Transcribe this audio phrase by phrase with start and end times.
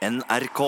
[0.00, 0.60] NRK.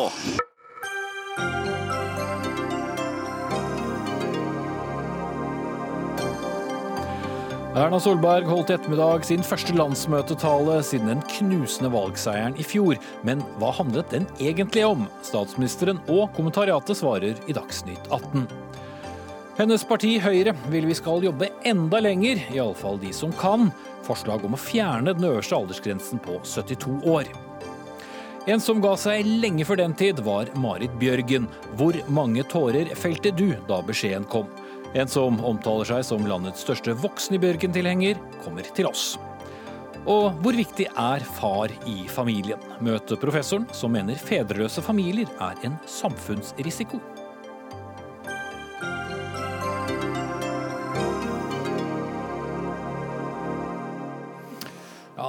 [7.73, 13.01] Erna Solberg holdt i ettermiddag sin første landsmøtetale siden den knusende valgseieren i fjor.
[13.25, 15.07] Men hva handlet den egentlig om?
[15.25, 18.45] Statsministeren og kommentariatet svarer i Dagsnytt 18.
[19.57, 23.71] Hennes parti Høyre vil vi skal jobbe enda lenger, iallfall de som kan.
[24.05, 27.33] Forslag om å fjerne den øverste aldersgrensen på 72 år.
[28.51, 31.45] En som ga seg lenge før den tid, var Marit Bjørgen.
[31.79, 34.49] Hvor mange tårer felte du da beskjeden kom?
[34.99, 39.13] En som omtaler seg som landets største voksne Bjørgen-tilhenger, kommer til oss.
[40.11, 42.59] Og hvor viktig er far i familien?
[42.83, 46.99] Møte professoren som mener fedreløse familier er en samfunnsrisiko.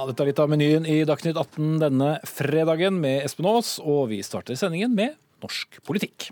[0.04, 4.18] Dette er litt av menyen i Dagsnytt 18 denne fredagen med Espen Aas, og vi
[4.26, 6.28] starter sendingen med norsk politikk.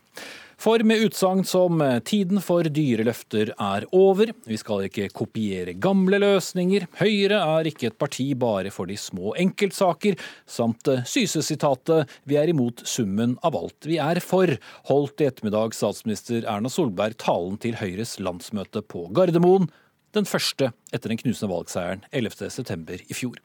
[0.63, 6.21] For med utsagn som 'tiden for dyre løfter er over', 'vi skal ikke kopiere gamle
[6.23, 12.53] løsninger', 'Høyre er ikke et parti bare for de små enkeltsaker', samt Syse-sitatet 'vi er
[12.53, 17.75] imot summen av alt vi er for', holdt i ettermiddag statsminister Erna Solberg talen til
[17.75, 19.69] Høyres landsmøte på Gardermoen
[20.17, 22.99] den første etter den knusende valgseieren 11.9.
[23.09, 23.39] i fjor.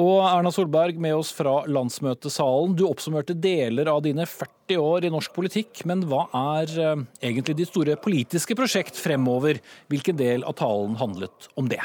[0.00, 2.76] Og Erna Solberg med oss fra landsmøtesalen.
[2.78, 6.26] Du oppsummerte deler av dine 40 år i norsk politikk, men hva
[6.60, 9.60] er eh, egentlig ditt store politiske prosjekt fremover?
[9.92, 11.82] Hvilken del av talen handlet om det?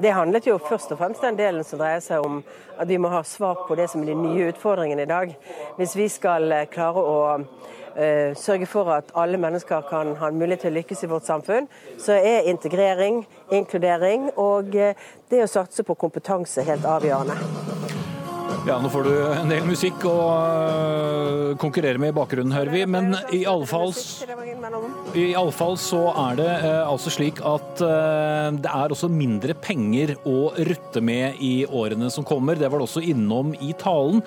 [0.00, 2.38] Det handlet jo først og fremst den delen som dreier seg om
[2.80, 5.34] at vi må ha svar på det som er de nye utfordringene i dag.
[5.76, 7.18] Hvis vi skal eh, klare å
[8.38, 11.66] sørge for at alle mennesker kan ha en mulighet til å lykkes i vårt samfunn,
[11.98, 14.92] så er integrering, inkludering og uh,
[15.30, 17.38] det å satse på kompetanse helt avgjørende.
[18.68, 22.82] Ja, nå får du en del musikk å øh, konkurrere med i bakgrunnen, hører vi.
[22.92, 23.94] Men i alle fall,
[25.80, 31.00] så er det eh, altså slik at eh, det er også mindre penger å rutte
[31.00, 32.60] med i årene som kommer.
[32.60, 34.20] Det var det også innom i talen.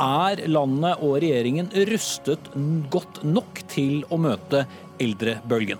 [0.00, 2.48] Er landet og regjeringen rustet
[2.90, 4.64] godt nok til å møte
[4.98, 5.78] eldrebølgen?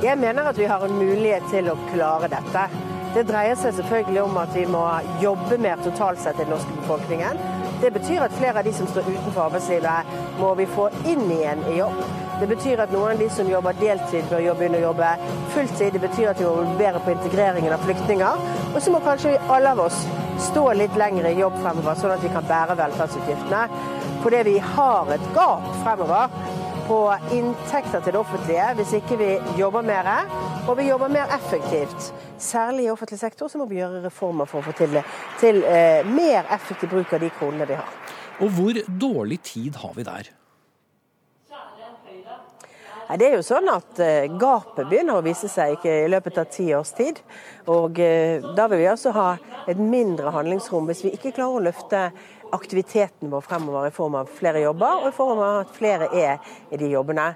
[0.00, 2.62] Jeg mener at vi har en mulighet til å klare dette.
[3.10, 4.84] Det dreier seg selvfølgelig om at vi må
[5.20, 7.42] jobbe mer totalt sett i den norske befolkningen.
[7.82, 11.66] Det betyr at flere av de som står utenfor arbeidslivet, må vi få inn igjen
[11.72, 11.98] i jobb.
[12.40, 15.08] Det betyr at noen av de som jobber deltid, bør begynne å jobbe
[15.52, 15.92] fulltid.
[15.92, 18.46] Det betyr at vi må bli bedre på integreringen av flyktninger.
[18.70, 19.98] Og så må kanskje alle av oss
[20.46, 23.84] stå litt lenger i jobb fremover, sånn at vi kan bære velferdsutgiftene.
[24.24, 26.32] Fordi vi har et gap fremover
[26.88, 26.98] på
[27.36, 29.30] inntekter til det offentlige hvis ikke vi
[29.60, 30.08] jobber mer,
[30.64, 32.10] og vi jobber mer effektivt.
[32.40, 34.96] Særlig i offentlig sektor så må vi gjøre reformer for å få til,
[35.44, 37.96] til eh, mer effektiv bruk av de kronene vi har.
[38.40, 40.36] Og hvor dårlig tid har vi der?
[43.18, 46.68] Det er jo sånn at uh, Gapet begynner å vise seg i løpet av ti
[46.76, 47.18] års tid.
[47.72, 49.30] Og uh, Da vil vi altså ha
[49.70, 52.04] et mindre handlingsrom hvis vi ikke klarer å løfte
[52.52, 56.52] aktiviteten vår fremover i form av flere jobber, og i form av at flere er
[56.70, 57.26] i de jobbene.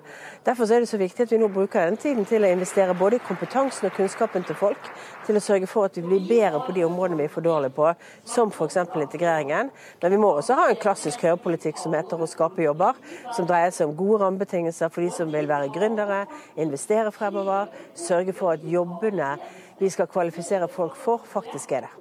[0.47, 3.19] Derfor er det så viktig at vi nå bruker den tiden til å investere både
[3.19, 4.91] i kompetansen og kunnskapen til folk,
[5.27, 7.75] til å sørge for at vi blir bedre på de områdene vi er for dårlige
[7.77, 7.91] på,
[8.29, 8.79] som f.eks.
[8.85, 9.71] integreringen.
[10.03, 12.99] Men vi må også ha en klassisk høyrepolitikk som heter å skape jobber,
[13.37, 16.25] som dreier seg om gode rammebetingelser for de som vil være gründere,
[16.61, 19.37] investere fremover, sørge for at jobbene
[19.79, 21.95] vi skal kvalifisere folk for, faktisk er det.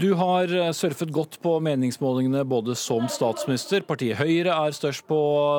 [0.00, 5.18] Du har eh, surfet godt på meningsmålingene både som statsminister, partiet Høyre er størst på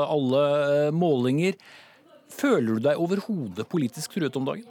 [0.10, 0.42] alle
[0.88, 1.60] eh, målinger.
[2.32, 4.66] Føler du deg overhodet politisk truet om dagen?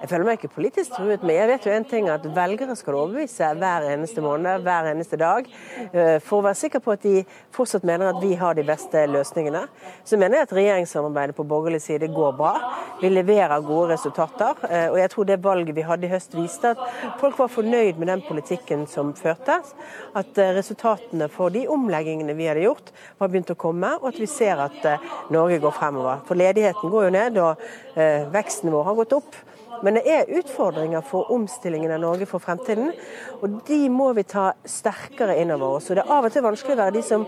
[0.00, 2.96] Jeg føler meg ikke politisk truet, men jeg vet jo en ting at velgere skal
[3.02, 5.48] overbevise hver eneste måned, hver eneste dag,
[5.92, 7.20] eh, for å være sikker på at de
[7.52, 9.66] fortsatt mener at vi har de beste løsningene.
[10.08, 12.54] Så mener jeg at regjeringssamarbeidet på borgerlig side går bra.
[13.02, 14.56] Vi leverer gode resultater.
[14.70, 16.80] Eh, og jeg tror det valget vi hadde i høst viste at
[17.20, 19.74] folk var fornøyd med den politikken som førtes.
[20.16, 22.88] At eh, resultatene for de omleggingene vi hadde gjort,
[23.20, 24.80] var begynt å komme, og at vi ser at
[25.28, 26.24] Norge går fremover.
[26.24, 29.42] For ledigheten går jo ned, og veksten vår har gått opp.
[29.82, 32.92] Men det er utfordringer for omstillingen av Norge for fremtiden,
[33.40, 35.88] og de må vi ta sterkere inn over oss.
[35.90, 37.24] Og Det er av og til vanskelig å være de som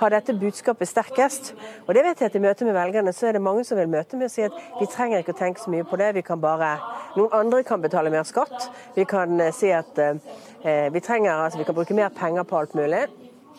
[0.00, 1.52] har dette budskapet sterkest.
[1.86, 3.90] Og det vet jeg at I møte med velgerne så er det mange som vil
[3.90, 6.12] møte med å si at vi trenger ikke å tenke så mye på det.
[6.14, 6.76] vi kan bare,
[7.16, 8.70] Noen andre kan betale mer skatt.
[8.96, 12.58] Vi kan eh, si at eh, vi, trenger, altså, vi kan bruke mer penger på
[12.58, 13.06] alt mulig.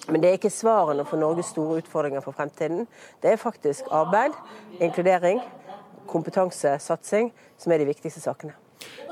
[0.09, 2.85] Men det er ikke svarene for Norges store utfordringer for fremtiden.
[3.23, 4.35] Det er faktisk arbeid,
[4.79, 5.39] inkludering
[6.09, 8.55] kompetansesatsing som er de viktigste sakene.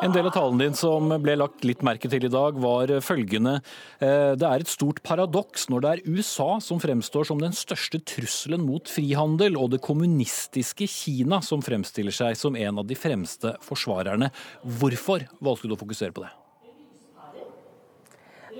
[0.04, 3.56] En del av talen din som ble lagt litt merke til i dag, var følgende.
[4.04, 8.02] Eh, det er et stort paradoks når det er USA som fremstår som den største
[8.04, 13.56] trusselen mot frihandel, og det kommunistiske Kina som fremstiller seg som en av de fremste
[13.64, 14.34] forsvarerne.
[14.64, 16.34] Hvorfor valgte du å fokusere på det?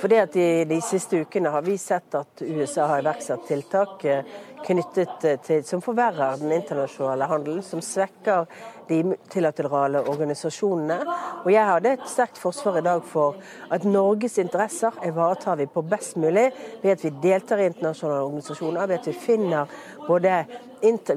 [0.02, 4.26] Fordi at de, de, siste ukene har vi sett at USA har iverksatt tiltak eh,
[4.66, 8.48] knyttet eh, til, som forverrer den internasjonale handelen, som svekker
[8.90, 11.00] de multilaterale organisasjonene.
[11.44, 13.38] Og Jeg hadde et sterkt forsvar i dag for
[13.74, 16.50] at Norges interesser ivaretar vi på best mulig
[16.82, 19.66] ved at vi deltar i internasjonale organisasjoner, ved at vi finner
[20.08, 20.46] både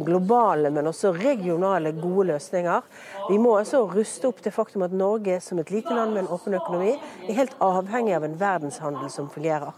[0.05, 2.81] globale, men også regionale gode løsninger.
[3.31, 6.33] Vi må altså ruste opp det faktum at Norge som et lite land med en
[6.37, 6.95] åpen økonomi
[7.29, 9.75] er helt avhengig av en verdenshandel som fungerer.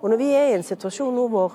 [0.00, 1.54] Og når vi er i en situasjon nå hvor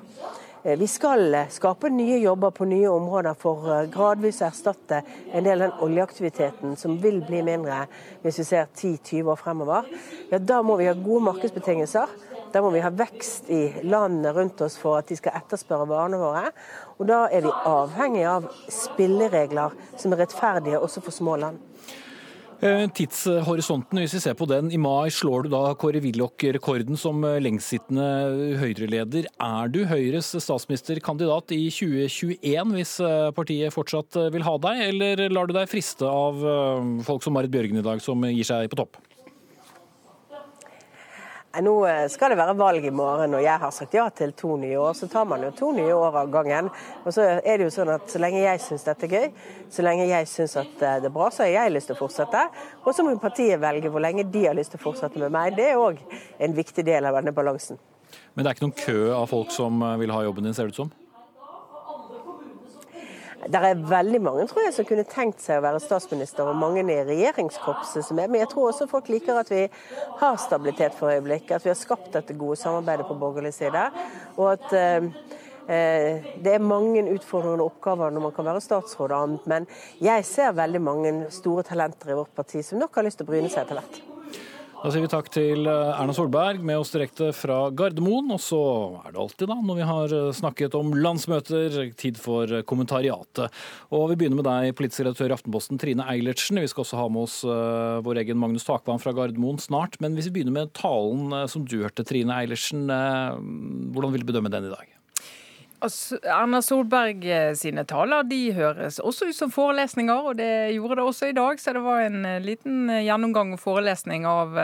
[0.63, 5.01] vi skal eh, skape nye jobber på nye områder for eh, gradvis å erstatte
[5.35, 7.81] en del av den oljeaktiviteten som vil bli mindre
[8.23, 9.89] hvis vi ser 10-20 år fremover.
[10.31, 12.15] Ja, da må vi ha gode markedsbetingelser.
[12.53, 16.21] Da må vi ha vekst i landene rundt oss for at de skal etterspørre varene
[16.21, 16.53] våre.
[16.95, 21.59] Og da er vi avhengig av spilleregler som er rettferdige også for små land.
[22.63, 24.69] Eh, tidshorisonten, hvis vi ser på den.
[24.71, 28.05] I mai slår du da Kåre Willoch-rekorden som eh, lengstsittende
[28.61, 29.27] Høyre-leder.
[29.43, 35.51] Er du Høyres statsministerkandidat i 2021 hvis eh, partiet fortsatt vil ha deg, eller lar
[35.51, 36.39] du deg friste av
[37.03, 39.01] folk som Marit Bjørgen i dag, som gir seg på topp?
[41.61, 44.55] Nå eh, skal det være valg i morgen, og jeg har sagt ja til to
[44.57, 44.95] nye år.
[44.97, 46.71] Så tar man jo to nye år av gangen.
[47.05, 49.27] Og så er det jo sånn at så lenge jeg syns dette er gøy,
[49.69, 52.01] så lenge jeg syns at eh, det er bra, så har jeg lyst til å
[52.01, 52.41] fortsette.
[52.81, 55.53] Og så må partiet velge hvor lenge de har lyst til å fortsette med meg.
[55.59, 56.01] Det er òg
[56.41, 57.77] en viktig del av denne balansen.
[58.33, 60.71] Men det er ikke noen kø av folk som eh, vil ha jobben din, ser
[60.71, 60.93] det ut som?
[63.51, 66.83] Det er veldig mange tror jeg, som kunne tenkt seg å være statsminister, og mange
[66.83, 68.29] i regjeringskorpset som er.
[68.31, 69.65] Men jeg tror også folk liker at vi
[70.21, 73.83] har stabilitet for øyeblikket, at vi har skapt dette gode samarbeidet på borgerlig side.
[74.37, 75.09] Og at eh,
[75.67, 79.51] eh, det er mange utfordrende oppgaver når man kan være statsråd og annet.
[79.51, 79.67] Men
[80.03, 83.33] jeg ser veldig mange store talenter i vårt parti som nok har lyst til å
[83.33, 84.03] bryne seg etter hvert.
[84.83, 88.27] Da sier vi takk til eh, Erna Solberg med oss direkte fra Gardermoen.
[88.35, 88.59] Og så
[88.99, 93.55] er det alltid, da, når vi har eh, snakket om landsmøter, tid for eh, kommentariatet.
[93.95, 96.59] Og vi begynner med deg, politisk redaktør i Aftenposten, Trine Eilertsen.
[96.59, 97.37] Vi skal også ha med oss
[98.03, 99.95] vår egen Magnus Takvam fra Gardermoen snart.
[100.03, 102.83] Men hvis vi begynner med talen som du hørte, Trine Eilertsen.
[102.83, 104.92] Hvordan vil du bedømme den i dag?
[105.83, 111.03] Erna Solberg eh, sine taler de høres også ut som forelesninger, og det gjorde det
[111.03, 111.59] også i dag.
[111.59, 114.55] Så det var en eh, liten eh, gjennomgang og forelesning av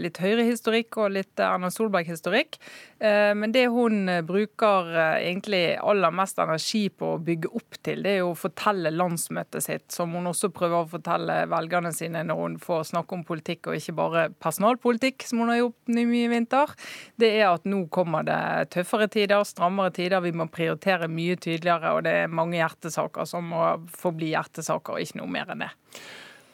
[0.00, 2.58] litt Høyre-historikk og litt Erna Solberg-historikk.
[3.04, 8.20] Men det hun bruker egentlig aller mest energi på å bygge opp til, det er
[8.22, 12.56] jo å fortelle landsmøtet sitt, som hun også prøver å fortelle velgerne sine når hun
[12.62, 16.72] får snakke om politikk og ikke bare personalpolitikk, som hun har gjort mye i vinter.
[17.20, 18.40] Det er at nå kommer det
[18.74, 20.24] tøffere tider, strammere tider.
[20.24, 23.64] Vi må prioritere mye tydeligere, og det er mange hjertesaker som må
[23.94, 25.72] forbli hjertesaker, og ikke noe mer enn det.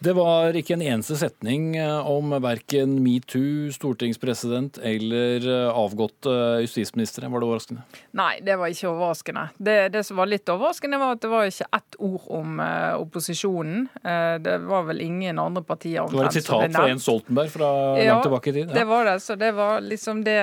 [0.01, 6.61] Det var ikke en eneste setning eh, om verken metoo, stortingspresident eller avgått avgåtte eh,
[6.61, 7.29] justisministre.
[7.29, 7.83] Var det overraskende?
[8.17, 9.49] Nei, det var ikke overraskende.
[9.59, 12.63] Det, det, som var litt overraskende, var at det var ikke ett ord om
[13.01, 13.89] opposisjonen.
[14.41, 18.15] Det var vel ingen andre partier Det var et sitat fra Jens Stoltenberg fra ja,
[18.15, 18.71] langt tilbake i tid?
[18.71, 19.17] Ja, det var det.
[19.21, 20.39] Så det var liksom det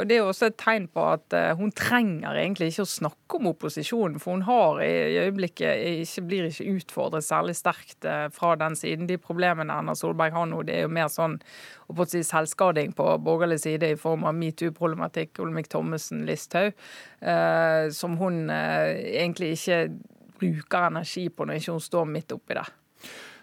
[0.00, 3.50] Og det er også et tegn på at hun trenger egentlig ikke å snakke om
[3.50, 8.63] opposisjonen, for hun har i, i øyeblikket ikke, blir ikke utfordret særlig sterkt fra den
[8.64, 9.08] den siden.
[9.10, 11.38] De problemene Erna Solberg har nå, det er jo mer sånn
[11.88, 16.72] å si, selvskading på borgerlig side i form av metoo-problematikk, Olemic Thommessen, Listhaug,
[17.20, 19.84] eh, som hun eh, egentlig ikke
[20.40, 22.66] bruker energi på når ikke hun står midt oppi det.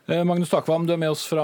[0.10, 1.44] Eh, Magnus Takvam, du er med oss fra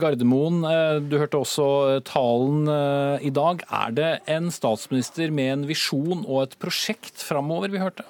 [0.00, 0.62] Gardermoen.
[0.64, 1.66] Eh, du hørte også
[2.08, 3.60] talen eh, i dag.
[3.68, 8.06] Er det en statsminister med en visjon og et prosjekt framover vi hørte?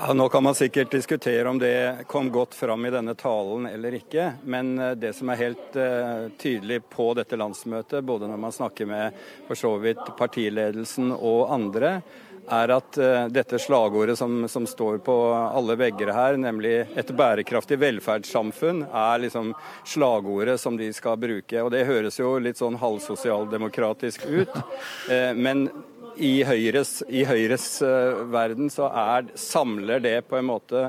[0.00, 3.94] Ja, nå kan man sikkert diskutere om det kom godt fram i denne talen eller
[3.94, 4.32] ikke.
[4.44, 8.86] Men eh, det som er helt uh, tydelig på dette landsmøtet, både når man snakker
[8.86, 9.16] med
[9.48, 12.00] for så vidt partiledelsen og andre,
[12.46, 17.80] er at uh, dette slagordet som, som, står på alle vegger her, nemlig et bærekraftig
[17.80, 19.54] velferdssamfunn, er liksom
[19.86, 21.62] slagordet som de skal bruke.
[21.62, 24.62] Og det høres jo litt sånn halvsosialdemokratisk ut.
[25.08, 25.70] Uh, men
[26.16, 30.88] i Høyres, i Høyres uh, verden så er, samler det på en måte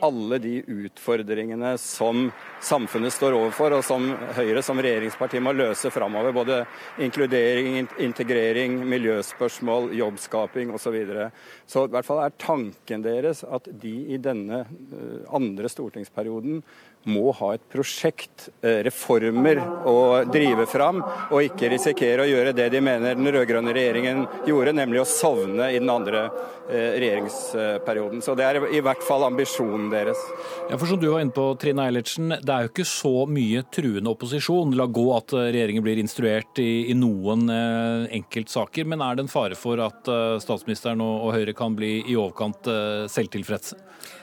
[0.00, 2.30] alle de utfordringene som
[2.64, 6.32] samfunnet står overfor, og som Høyre som regjeringsparti må løse framover.
[6.32, 6.60] Både
[7.02, 10.80] inkludering, integrering, miljøspørsmål, jobbskaping osv.
[10.90, 11.28] Så, videre.
[11.68, 16.62] så i hvert fall er tanken deres at de i denne eh, andre stortingsperioden
[17.08, 22.68] må ha et prosjekt, eh, reformer, å drive fram, og ikke risikere å gjøre det
[22.72, 26.26] de mener den rød-grønne regjeringen gjorde, nemlig å sovne i den andre
[26.68, 28.20] eh, regjeringsperioden.
[28.24, 30.20] Så det er i hvert fall ambisjonen deres.
[30.68, 33.64] Ja, for som du var inne på, Trine Eilertsen, det er jo ikke så mye
[33.72, 34.76] truende opposisjon.
[34.76, 39.32] La gå at regjeringen blir instruert i, i noen eh, enkeltsaker, men er det en
[39.32, 43.78] fare for at eh, statsministeren og, Høyre kan bli i overkant eh, selvtilfredse?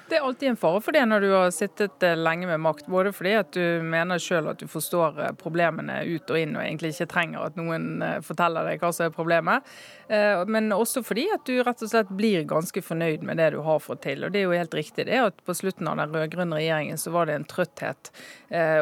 [0.10, 2.86] Det er alltid en fare for det når du har sittet eh, lenge med makt.
[2.88, 6.64] Både fordi at du mener sjøl at du forstår eh, problemene ut og inn, og
[6.64, 9.78] egentlig ikke trenger at noen eh, forteller deg hva som er problemet.
[10.08, 13.82] Men også fordi at du rett og slett blir ganske fornøyd med det du har
[13.84, 14.22] fått til.
[14.24, 17.12] Og det er jo helt riktig det at på slutten av den rød-grønne regjeringen så
[17.12, 18.14] var det en trøtthet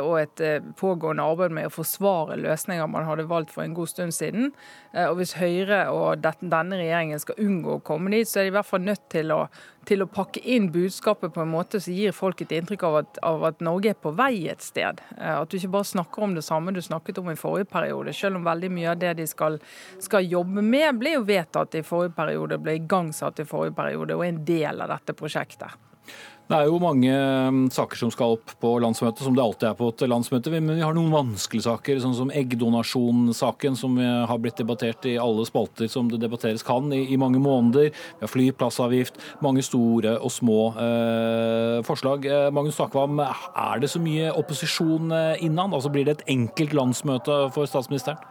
[0.05, 0.44] og et
[0.77, 4.51] pågående arbeid med å forsvare løsninger man hadde valgt for en god stund siden.
[4.94, 8.58] Og hvis Høyre og denne regjeringen skal unngå å komme dit, så er de i
[8.60, 9.48] hvert fall nødt til å
[9.87, 13.19] til å pakke inn budskapet på en måte som gir folk et inntrykk av at,
[13.25, 15.01] av at, Norge er på vei et sted.
[15.17, 18.13] Eh, at du ikke bare snakker om det samme du snakket om i forrige periode,
[18.13, 19.59] selv om veldig mye av det de skal,
[20.03, 24.25] skal jobbe med, ble jo vedtatt i forrige periode, ble igangsatt i forrige periode og
[24.25, 25.79] er en del av dette prosjektet.
[26.45, 29.77] Det er jo mange um, saker som skal opp på landsmøtet, som det alltid er
[29.79, 30.51] på et landsmøte.
[30.53, 35.47] Men vi har noen vanskelige saker, sånn som eggdonasjonssaken, som har blitt debattert i alle
[35.50, 37.89] spalter som det debatteres kan i, mange måneder.
[37.89, 42.29] Vi har flyplassavgift, mange store og små eh, forslag.
[42.29, 45.41] Eh, Magnus Takvam, er det så mye opposisjon innad?
[45.45, 45.74] innan?
[45.74, 48.21] Altså Blir det et enkelt landsmøte for statsministeren?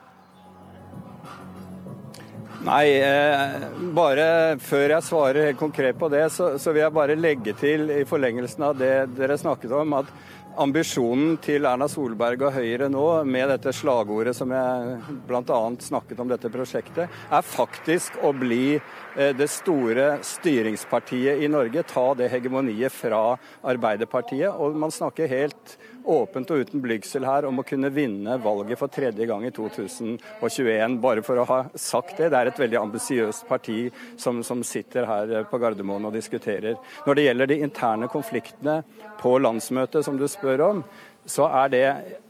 [2.65, 7.17] Nei, eh, bare før jeg svarer helt konkret på det, så, så, vil jeg bare
[7.19, 10.09] legge til i forlengelsen av det dere snakket om, at
[10.65, 15.59] ambisjonen til Erna Solberg og Høyre nå, med dette slagordet som jeg bl.a.
[15.83, 21.85] snakket om dette prosjektet, er faktisk å bli eh, det store styringspartiet i Norge.
[21.91, 24.57] Ta det hegemoniet fra Arbeiderpartiet.
[24.57, 28.93] Og man snakker helt åpent og uten blygsel her om å kunne vinne valget for
[28.93, 30.99] tredje gang i 2021.
[31.03, 32.31] Bare for å ha sagt det.
[32.33, 33.79] Det er et veldig ambisiøst parti
[34.17, 36.79] som, som, sitter her på Gardermoen og diskuterer.
[37.07, 38.79] Når det gjelder de interne konfliktene
[39.21, 40.85] på landsmøtet, som du spør om,
[41.27, 41.85] så er det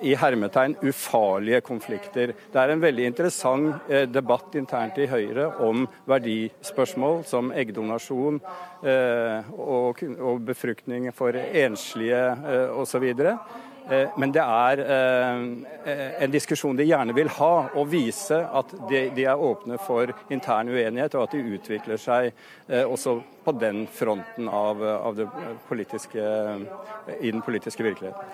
[0.07, 2.35] i hermetegn ufarlige konflikter.
[2.53, 8.41] Det er en veldig interessant eh, debatt internt i Høyre om verdispørsmål som eggdonasjon
[8.87, 10.05] eh, og,
[10.47, 13.11] befruktning for enslige eh, osv.
[14.17, 14.81] Men det er
[16.25, 21.13] en diskusjon de gjerne vil ha, og vise at de, er åpne for intern uenighet,
[21.13, 22.31] og at de utvikler seg
[22.89, 24.81] også på den fronten av,
[25.21, 25.29] det
[27.21, 28.25] i den politiske virkeligheten.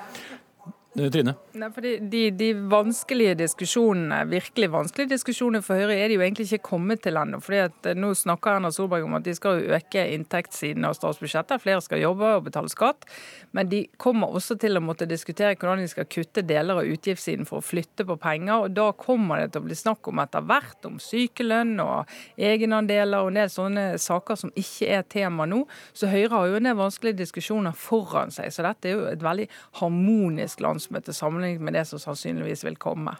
[0.99, 1.35] Eh, Trine?
[1.53, 6.49] Nei, fordi de, de, vanskelige diskusjonene, virkelig vanskelige diskusjonene for Høyre er de jo egentlig
[6.49, 7.39] ikke kommet til ennå.
[7.45, 11.63] fordi eh, Nå snakker Erna Solberg om at de skal øke inntektssiden av statsbudsjettet.
[11.63, 13.07] Flere skal jobbe og betale skatt.
[13.55, 17.47] Men de kommer også til å måtte diskutere hvordan de skal kutte deler av utgiftssiden
[17.47, 18.67] for å flytte på penger.
[18.67, 23.23] og Da kommer det til å bli snakk om etter hvert om sykelønn og egenandeler
[23.23, 25.63] og en del sånne saker som ikke er tema nå.
[25.95, 28.51] Så Høyre har jo en del vanskelige diskusjoner foran seg.
[28.51, 29.47] Så dette er jo et veldig
[29.79, 33.13] harmonisk land landsmøte sammenlignet med det som sannsynligvis vil komme.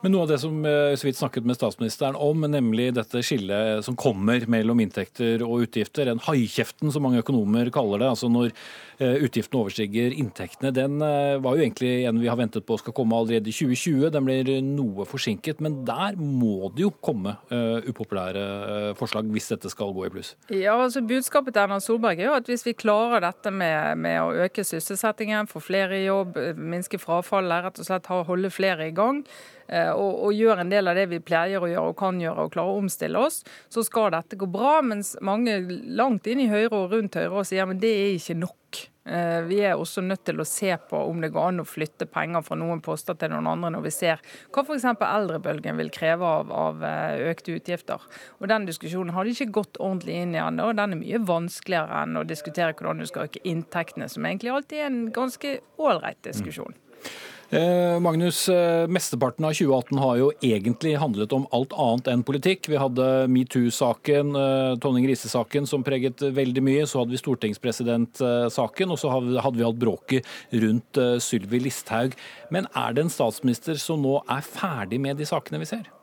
[0.00, 3.84] Men noe av det som eh, så vidt snakket med statsministeren om, nemlig dette skillet
[3.84, 8.48] som kommer mellom inntekter og utgifter, den haikjeften som mange økonomer kaller det, altså når
[8.50, 12.96] eh, utgiftene overstiger inntektene, den eh, var jo egentlig en vi har ventet på skal
[12.96, 14.08] komme allerede i 2020.
[14.14, 19.92] Den blir noe forsinket, men der må det jo komme upopulære forslag hvis dette skal
[19.94, 20.32] gå i pluss.
[20.52, 24.18] Ja, altså Budskapet til Erna Solberg er jo at hvis vi klarer dette med, med
[24.22, 28.94] å øke sysselsettingen, få flere i jobb, minske frafallet, rett og slett holde flere i
[28.96, 29.24] gang,
[29.70, 32.54] og, og, gjør en del av det vi pleier å gjøre og kan gjøre, og
[32.54, 34.80] klarer å omstille oss, så skal dette gå bra.
[34.82, 38.86] Mens mange langt inn i Høyre og rundt Høyre sier at det er ikke nok.
[39.10, 42.06] Eh, vi er også nødt til å se på om det går an å flytte
[42.12, 44.20] penger fra noen poster til noen andre, når vi ser
[44.52, 44.84] hva f.eks.
[44.92, 48.04] eldrebølgen vil kreve av, av, eh, økte utgifter.
[48.38, 50.70] Og Den diskusjonen har de ikke gått ordentlig inn i ennå.
[50.76, 54.78] Den er mye vanskeligere enn å diskutere hvordan du skal øke inntektene, som egentlig alltid
[54.78, 56.76] er en ganske ålreit diskusjon.
[56.76, 57.20] Mm.
[57.50, 62.68] Eh, Magnus, eh, mesteparten av 2018 har jo egentlig handlet om alt annet enn politikk.
[62.70, 66.86] Vi hadde metoo-saken, eh, Tonning Riise-saken som preget veldig mye.
[66.86, 72.14] Så hadde vi stortingspresident-saken, og så hadde vi hatt bråket rundt Sylvi Listhaug.
[72.52, 75.99] Men er det en statsminister som nå er ferdig med de sakene vi ser?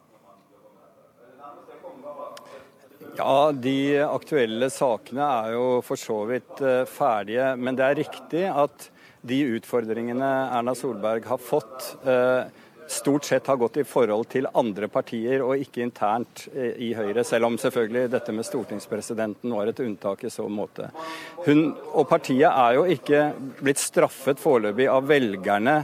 [3.18, 7.56] Ja, De aktuelle sakene er jo for så vidt eh, ferdige.
[7.58, 8.92] Men det er riktig at
[9.28, 12.46] de utfordringene Erna Solberg har fått, eh,
[12.88, 17.26] stort sett har gått i forhold til andre partier og ikke internt eh, i Høyre,
[17.26, 20.94] selv om selvfølgelig dette med stortingspresidenten var et unntak i så måte.
[21.42, 25.80] Hun og partiet er jo ikke blitt straffet foreløpig av velgerne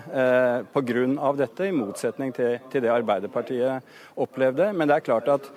[0.69, 1.37] pga.
[1.41, 4.69] dette, i motsetning til, det Arbeiderpartiet opplevde.
[4.71, 5.49] Men det er klart at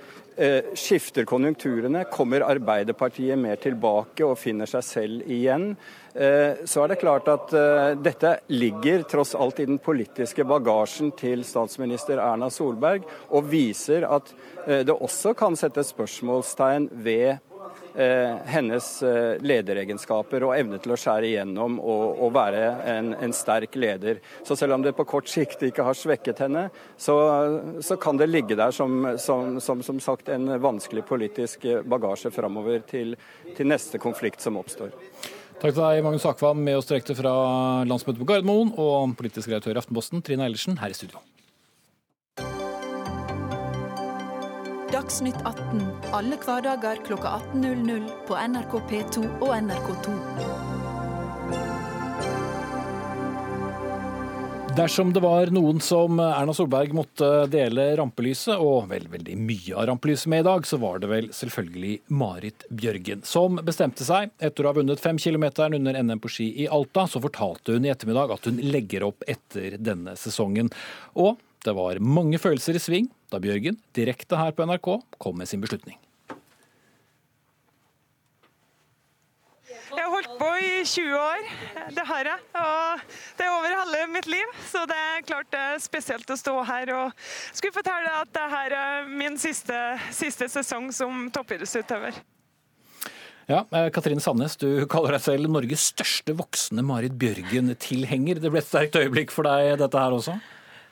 [0.76, 5.70] skifter konjunkturene, kommer Arbeiderpartiet mer tilbake og finner seg selv igjen,
[6.12, 11.14] eh, så er det klart at eh, dette ligger tross alt i den politiske bagasjen
[11.16, 14.34] til statsminister Erna Solberg, og viser at
[14.66, 17.45] det også kan settes spørsmålstegn ved Eh,
[18.46, 23.78] hennes eh, lederegenskaper og evne til å skjære igjennom og, og være en, en, sterk
[23.80, 24.20] leder.
[24.44, 26.66] Så selv om det på kort sikt ikke har svekket henne,
[27.00, 27.16] så,
[27.80, 32.84] så kan det ligge der som, som, som, som, sagt en vanskelig politisk bagasje framover
[32.88, 33.16] til,
[33.56, 34.92] til neste konflikt som oppstår.
[35.56, 37.32] Takk til deg, Magnus Akvam, med oss direkte fra
[37.88, 41.22] landsmøtet på Gardermoen, og politisk redaktør i Aftenposten, Trine Eilertsen, her i studio.
[45.06, 45.82] Dagsnytt 18
[46.18, 50.14] alle hverdager klokka 18.00 på NRK P2 og NRK2.
[54.74, 59.86] Dersom det var noen som Erna Solberg måtte dele rampelyset, og vel veldig mye av
[59.92, 63.22] rampelyset med i dag, så var det vel selvfølgelig Marit Bjørgen.
[63.22, 67.22] Som bestemte seg, etter å ha vunnet femkilometeren under NM på ski i Alta, så
[67.22, 70.74] fortalte hun i ettermiddag at hun legger opp etter denne sesongen.
[71.14, 75.50] Og det var mange følelser i sving da Bjørgen, direkte her på NRK, kom med
[75.50, 75.98] sin beslutning.
[79.86, 81.44] Jeg har holdt på i 20 år,
[81.94, 82.46] det har jeg.
[82.58, 83.02] Og
[83.38, 86.54] det er over halve mitt liv, så det er klart det er spesielt å stå
[86.66, 89.78] her og skulle fortelle at dette er min siste,
[90.14, 92.18] siste sesong som toppidrettsutøver.
[93.46, 98.42] Ja, eh, Katrine Sandnes, du kaller deg selv Norges største voksne Marit Bjørgen-tilhenger.
[98.42, 100.34] Det ble et sterkt øyeblikk for deg, dette her også?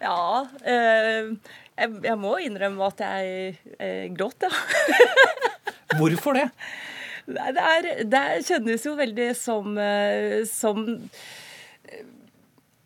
[0.03, 0.47] Ja.
[0.65, 1.31] Eh,
[1.75, 4.51] jeg, jeg, må innrømme at jeg eh, gråt, ja.
[5.99, 6.49] Hvorfor det?
[7.25, 10.85] Det, er, det kjennes jo veldig som, eh, som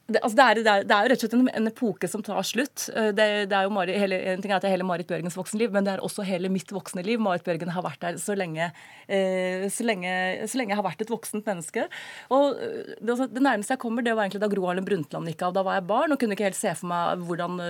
[0.09, 2.09] det, altså det, er, det, er, det, er, jo rett og slett en, en epoke
[2.09, 2.87] som tar slutt.
[2.97, 5.37] Eh, det, er jo Mari, hele, en ting er at det er hele Marit Bjørgens
[5.37, 7.21] voksenliv, men det er også hele mitt voksne liv.
[7.21, 8.71] Marit Bjørgen har vært der så lenge,
[9.05, 10.15] eh, så lenge,
[10.49, 11.85] så lenge jeg har vært et voksent menneske.
[12.33, 15.45] Og eh, det, det, nærmeste jeg kommer, det var egentlig da Gro Harlem Brundtland gikk
[15.45, 15.53] av.
[15.59, 17.61] Da var jeg barn og kunne ikke helt se for meg hvordan,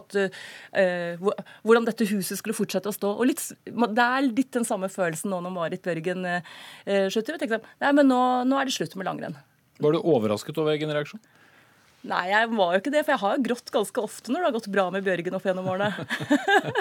[0.00, 1.30] at, uh,
[1.62, 3.14] hvordan dette huset skulle fortsette å stå.
[3.14, 6.42] Og litt, Det er litt den samme følelsen nå når Marit Bjørgen uh,
[7.14, 7.38] slutter.
[7.38, 9.38] Jeg tenkte, nei, men nå, nå er det slutt med langrenn.
[9.78, 11.22] Var du overrasket over egen reaksjon?
[12.06, 14.48] Nei, jeg var jo ikke det, for jeg har jo grått ganske ofte når det
[14.48, 15.90] har gått bra med Bjørgen opp gjennom årene.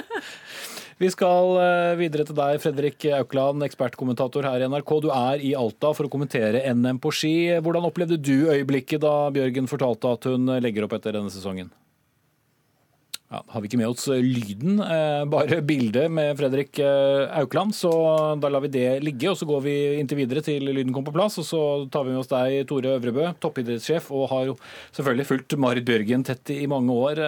[1.01, 4.93] Vi skal eh, videre til deg, Fredrik Aukland, ekspertkommentator her i NRK.
[5.03, 7.33] Du er i Alta for å kommentere NM på ski.
[7.59, 11.73] Hvordan opplevde du øyeblikket da Bjørgen fortalte at hun legger opp etter denne sesongen?
[13.35, 17.75] Ja, har vi ikke med oss eh, lyden, eh, bare bildet med Fredrik eh, Aukland.
[17.75, 17.89] Så
[18.39, 21.11] da lar vi det ligge, og så går vi inntil videre til lyden kom på
[21.15, 21.35] plass.
[21.41, 24.55] Og så tar vi med oss deg, Tore Øvrebø, toppidrettssjef, og har jo
[24.95, 27.23] selvfølgelig fulgt Marit Bjørgen tett i mange år.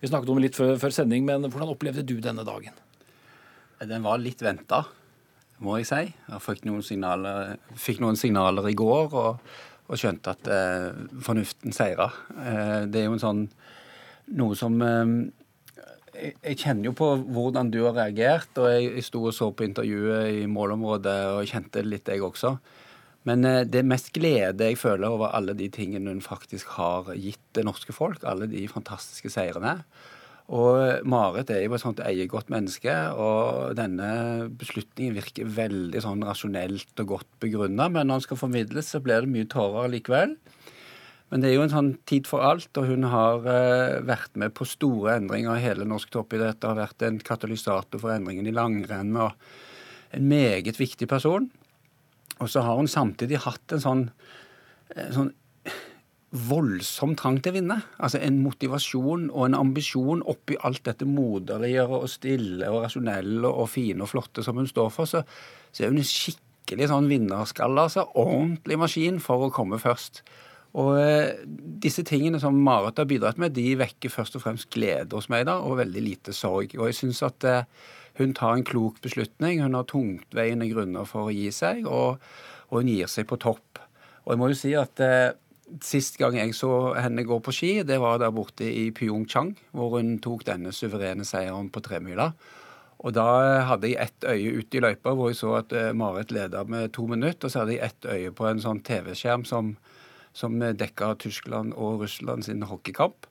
[0.00, 2.80] Vi snakket om det litt før, før sending, men hvordan opplevde du denne dagen?
[3.84, 4.86] Den var litt venta,
[5.60, 6.04] må jeg si.
[6.08, 9.50] Jeg fikk noen signaler, fikk noen signaler i går og,
[9.92, 12.08] og skjønte at eh, fornuften seira.
[12.32, 13.44] Eh, det er jo en sånn
[14.36, 15.18] noe som ehm,
[16.18, 20.42] jeg kjenner jo på hvordan du har reagert, og jeg sto og så på intervjuet
[20.42, 22.56] i målområdet og kjente det litt, jeg også.
[23.28, 27.42] Men eh, det mest glede jeg føler over alle de tingene hun faktisk har gitt
[27.56, 28.24] det norske folk.
[28.26, 29.78] Alle de fantastiske seirene.
[30.48, 37.02] Og Marit er jo et sånt eiergodt menneske, og denne beslutningen virker veldig sånn rasjonelt
[37.04, 37.90] og godt begrunna.
[37.92, 40.38] Men når den skal formidles, så blir det mye tårer likevel.
[41.28, 44.54] Men det er jo en sånn tid for alt, og hun har uh, vært med
[44.56, 46.64] på store endringer i hele norsk toppidrett.
[46.64, 49.34] Har vært en katalysator for endringen i langrenn og
[50.16, 51.50] en meget viktig person.
[52.38, 54.06] Og så har hun samtidig hatt en sånn,
[54.96, 55.34] en sånn
[56.48, 57.78] voldsom trang til å vinne.
[57.96, 63.70] Altså en motivasjon og en ambisjon oppi alt dette moderlige og stille og rasjonelle og
[63.72, 65.08] fine og flotte som hun står for.
[65.08, 65.24] Så,
[65.72, 68.08] så er hun en skikkelig sånn vinnerskalle, altså.
[68.18, 70.22] Ordentlig maskin for å komme først.
[70.76, 71.38] Og eh,
[71.80, 75.46] disse tingene som Marit har bidratt med, de vekker først og fremst glede hos meg,
[75.48, 76.76] da, og veldig lite sorg.
[76.76, 77.64] Og jeg syns at eh,
[78.20, 79.62] hun tar en klok beslutning.
[79.64, 82.18] Hun har tungtveiende grunner for å gi seg, og,
[82.68, 83.80] og, hun gir seg på topp.
[84.26, 85.28] Og jeg må jo si at eh,
[85.84, 89.98] Sist gang jeg så henne gå på ski, det var der borte i Pyeongchang, hvor
[89.98, 92.30] hun tok denne suverene seieren på tremila.
[93.04, 93.26] Og da
[93.68, 96.94] hadde jeg ett øye ute i løypa hvor jeg så at eh, Marit leda med
[96.96, 97.46] to minutter.
[97.46, 99.74] Og så hadde jeg ett øye på en sånn TV-skjerm som,
[100.38, 103.26] som dekka Tyskland og Russland sin hockeykamp.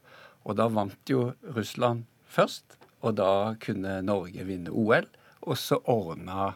[0.48, 5.08] Og da vant jo Russland først, og da kunne Norge vinne OL.
[5.48, 6.54] Og så ordna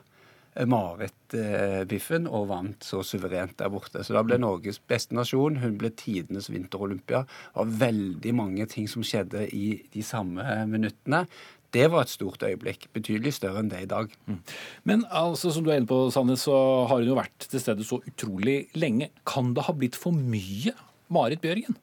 [0.67, 4.03] Marit eh, biffen og vant så suverent der borte.
[4.03, 5.61] Så da ble Norges beste nasjon.
[5.61, 7.23] Hun ble tidenes vinterolympia.
[7.23, 11.23] Det var veldig mange ting som skjedde i de samme minuttene.
[11.71, 12.89] Det var et stort øyeblikk.
[12.95, 14.11] Betydelig større enn det i dag.
[14.27, 14.39] Mm.
[14.87, 16.55] Men altså, som du er inne på, Sanne, så
[16.89, 19.11] har hun jo vært til stede så utrolig lenge.
[19.27, 20.75] Kan det ha blitt for mye
[21.11, 21.79] Marit Bjørgen?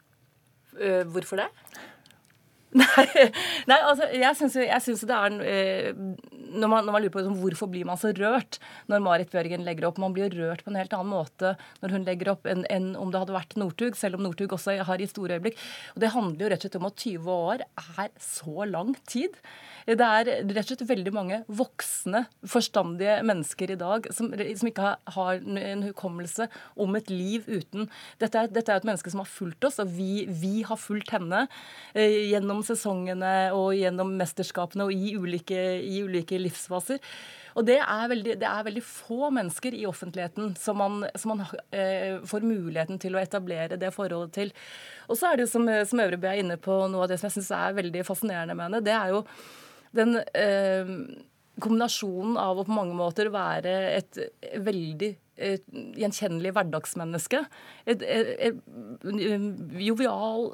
[0.78, 1.48] Uh, hvorfor det?
[2.78, 3.24] Nei,
[3.64, 5.86] nei, altså, jeg syns det er eh,
[6.52, 8.58] når, man, når man, lurer på liksom, hvorfor blir man så rørt
[8.92, 10.00] når Marit Bjørgen legger opp.
[10.02, 13.12] Man blir rørt på en helt annen måte når hun legger opp enn, en om
[13.12, 15.56] det hadde vært Northug, selv om Northug også har i store øyeblikk.
[15.94, 17.66] Og Det handler jo rett og slett om at 20 år
[18.04, 19.40] er så lang tid.
[19.88, 24.90] Det er rett og slett veldig mange voksne, forstandige mennesker i dag som, som ikke
[25.14, 27.88] har en hukommelse om et liv uten
[28.20, 31.46] Dette er, dette et menneske som har fulgt oss, og vi, vi har fulgt henne
[31.94, 37.02] eh, gjennom sesongene og gjennom mesterskapene og i ulike, i ulike livsfaser.
[37.58, 41.46] Og det er, veldig, det er, veldig, få mennesker i offentligheten som man, som man
[41.74, 44.52] eh, får muligheten til å etablere det forholdet til.
[45.08, 47.40] Og så er det som, som Øvrebø er inne på, noe av det som jeg
[47.40, 48.84] syns er veldig fascinerende med henne.
[48.86, 49.24] Det er jo
[49.98, 50.94] den eh,
[51.58, 54.20] kombinasjonen av å på mange måter være et
[54.62, 55.64] veldig et
[55.98, 57.42] gjenkjennelig hverdagsmenneske.
[57.88, 58.58] Et, et, et,
[59.82, 60.50] jovial,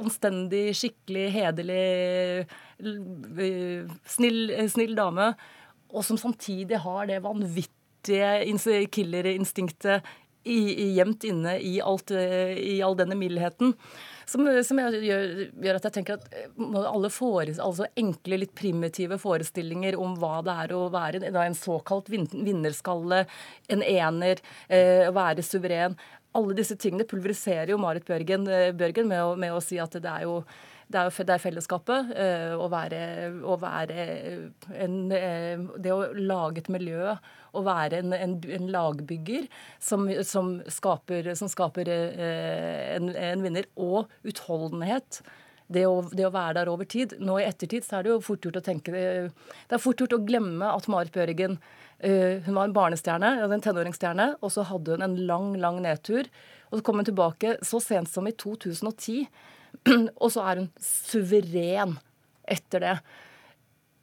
[0.00, 2.46] anstendig, skikkelig, hederlig,
[4.16, 5.32] snill, snill, dame.
[5.94, 10.04] Og som samtidig har det vanvittige killerinstinktet
[10.44, 13.72] gjemt inne i, alt, i all denne mildheten.
[14.26, 16.48] Som, som gjør, gjør, at jeg tenker at eh,
[16.88, 22.08] alle fores, altså enkle, litt primitive forestillinger om hva det er å være en såkalt
[22.08, 23.24] vinnerskalle,
[23.68, 25.98] en ener, eh, være suveren
[26.34, 29.92] Alle disse tingene pulveriserer jo Marit Bjørgen, eh, Bjørgen med, å, med å si at
[29.92, 30.40] det er jo
[30.94, 32.12] det er, det er fellesskapet.
[32.54, 33.00] Å være,
[33.42, 34.08] å være
[34.78, 37.16] en, Det å lage et miljø
[37.54, 39.46] å være en, en, en lagbygger
[39.82, 45.22] som, som, skaper, som skaper eh, en, en, vinner, og utholdenhet.
[45.74, 47.16] Det å, det å, være der over tid.
[47.24, 50.18] Nå i ettertid så er det jo fort gjort å tenke Det er fort gjort
[50.18, 51.58] å glemme at Marit Bjørgen
[52.04, 56.26] hun var en barnestjerne, en tenåringsstjerne, og så hadde hun en lang, lang nedtur.
[56.68, 59.22] Og så kom hun tilbake så sent som i 2010,
[60.22, 61.98] og så er hun suveren
[62.44, 62.96] etter det.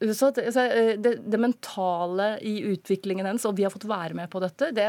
[0.02, 4.40] Så eh, det, det, mentale i utviklingen hennes, og vi har fått være med på
[4.42, 4.88] dette, det,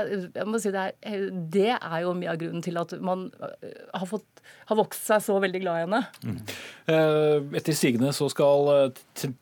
[0.63, 4.41] si det, er, det er, jo mye av grunnen til at man eh, har, fått,
[4.71, 6.01] har vokst seg så veldig glad i henne.
[6.25, 6.39] Mm.
[6.95, 8.93] Eh, etter sigende så skal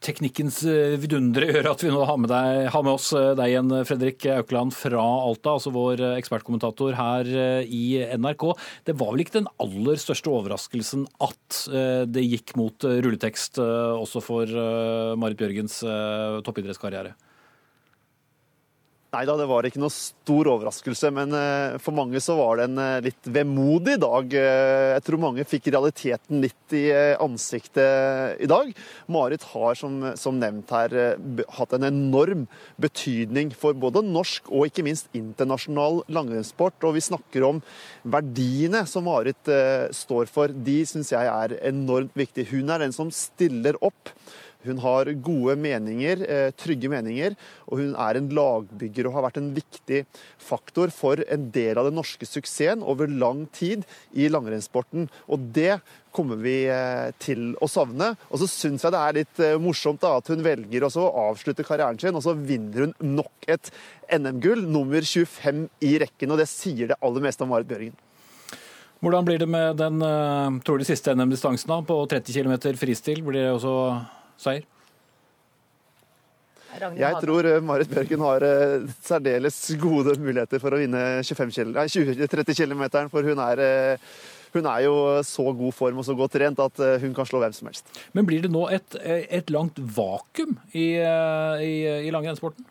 [0.03, 0.63] teknikkens
[1.01, 4.75] vidundere gjøre at vi nå har med, deg, har med oss deg igjen, Fredrik Aukland
[4.75, 7.31] fra Alta, altså vår ekspertkommentator her
[7.63, 7.85] i
[8.19, 8.49] NRK.
[8.91, 11.63] Det var vel ikke den aller største overraskelsen at
[12.11, 14.61] det gikk mot rulletekst også for
[15.21, 15.60] Marit Bjørgen?
[15.61, 17.17] Jørgens uh, toppidrettskarriere?
[19.11, 22.67] Nei da, det var ikke noe stor overraskelse, men eh, for mange så var det
[22.69, 24.37] en eh, litt vemodig dag.
[24.37, 26.85] Jeg tror mange fikk realiteten litt i
[27.19, 28.71] ansiktet i dag.
[29.11, 30.95] Marit har, som, som nevnt her,
[31.57, 32.45] hatt en enorm
[32.79, 36.79] betydning for både norsk og ikke minst internasjonal langrennssport.
[36.87, 37.59] Og vi snakker om
[38.15, 39.51] verdiene som Marit
[40.05, 40.55] står for.
[40.55, 42.53] De syns jeg er enormt viktige.
[42.55, 44.15] Hun er den som stiller opp
[44.67, 47.37] hun har gode meninger, eh, trygge meninger,
[47.69, 50.03] og hun er en lagbygger og har vært en viktig
[50.39, 55.09] faktor for en del av den norske suksessen over lang tid i langrennssporten.
[55.29, 55.81] Og det
[56.13, 58.13] kommer vi eh, til å savne.
[58.29, 62.01] Og så syns jeg det er litt eh, morsomt at hun velger å avslutte karrieren
[62.01, 63.73] sin, og så vinner hun nok et
[64.13, 66.35] NM-gull, nummer 25 i rekken.
[66.35, 67.97] Og det sier det aller meste om Marit Bjørgen.
[69.01, 70.03] Hvordan blir det med den
[70.61, 73.23] trolig siste NM-distansen på 30 km fristil?
[73.25, 73.77] Blir det også
[74.41, 74.69] seier?
[76.71, 82.85] Jeg tror eh, Marit Bjørgen har eh, særdeles gode muligheter for å vinne 20-30 km,
[83.11, 84.19] for hun er, eh,
[84.55, 84.95] hun er jo
[85.27, 87.91] så god form og så godt trent at hun kan slå hvem som helst.
[88.15, 91.75] Men blir det nå et, et langt vakuum i, i,
[92.07, 92.67] i langrennssporten?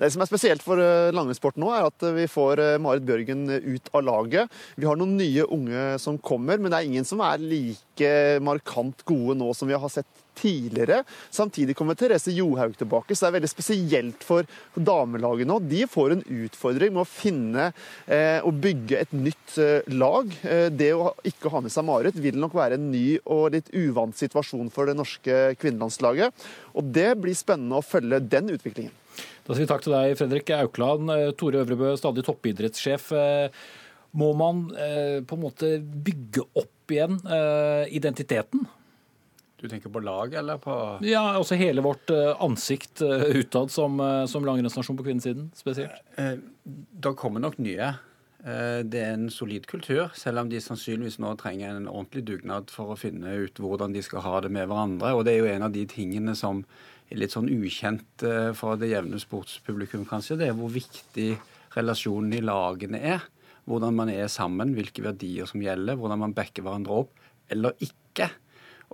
[0.00, 0.80] Det som er spesielt for
[1.12, 4.60] langrennssporten nå, er at vi får Marit Bjørgen ut av laget.
[4.80, 9.04] Vi har noen nye unge som kommer, men det er ingen som er like markant
[9.08, 10.08] gode nå som vi har sett
[10.40, 11.02] tidligere.
[11.30, 15.58] Samtidig kommer Therese Johaug tilbake, så det er veldig spesielt for damelaget nå.
[15.70, 17.70] De får en utfordring med å finne
[18.06, 20.32] eh, og bygge et nytt eh, lag.
[20.44, 23.70] Eh, det å ikke ha med seg Marit vil nok være en ny og litt
[23.74, 26.48] uvant situasjon for det norske kvinnelandslaget.
[26.74, 28.99] Og det blir spennende å følge den utviklingen.
[29.50, 31.10] Da sier vi takk til deg, Fredrik Aukland.
[31.10, 33.08] Eh, Tore Øvrebø, stadig toppidrettssjef.
[33.18, 33.62] Eh,
[34.14, 37.16] må man eh, på en måte bygge opp igjen
[37.90, 38.62] identiteten?
[39.58, 40.74] Du tenker på lag, eller på
[41.06, 42.10] Ja, også hele vårt
[42.42, 46.02] ansikt utad som, som langrennsnasjon på kvinnesiden spesielt.
[46.66, 47.92] Da kommer nok nye.
[48.42, 52.90] Det er en solid kultur, selv om de sannsynligvis nå trenger en ordentlig dugnad for
[52.90, 55.14] å finne ut hvordan de skal ha det med hverandre.
[55.14, 56.64] Og det er jo en av de tingene som
[57.18, 58.24] litt sånn ukjent
[58.58, 60.38] for det jevne sportspublikum, kanskje.
[60.38, 61.32] Det er hvor viktig
[61.76, 63.24] relasjonen i lagene er.
[63.70, 68.30] Hvordan man er sammen, hvilke verdier som gjelder, hvordan man backer hverandre opp eller ikke.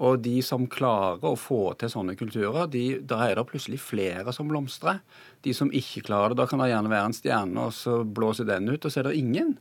[0.04, 4.32] Og de som klarer å få til sånne kulturer, de, da er det plutselig flere
[4.36, 5.00] som blomstrer.
[5.44, 8.48] De som ikke klarer det, da kan det gjerne være en stjerne, og så blåser
[8.48, 9.54] den ut, og så er det ingen.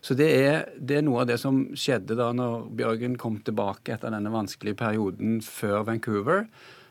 [0.00, 3.96] Så det er, det er noe av det som skjedde da når Bjørgen kom tilbake
[3.96, 6.46] etter denne vanskelige perioden før Vancouver.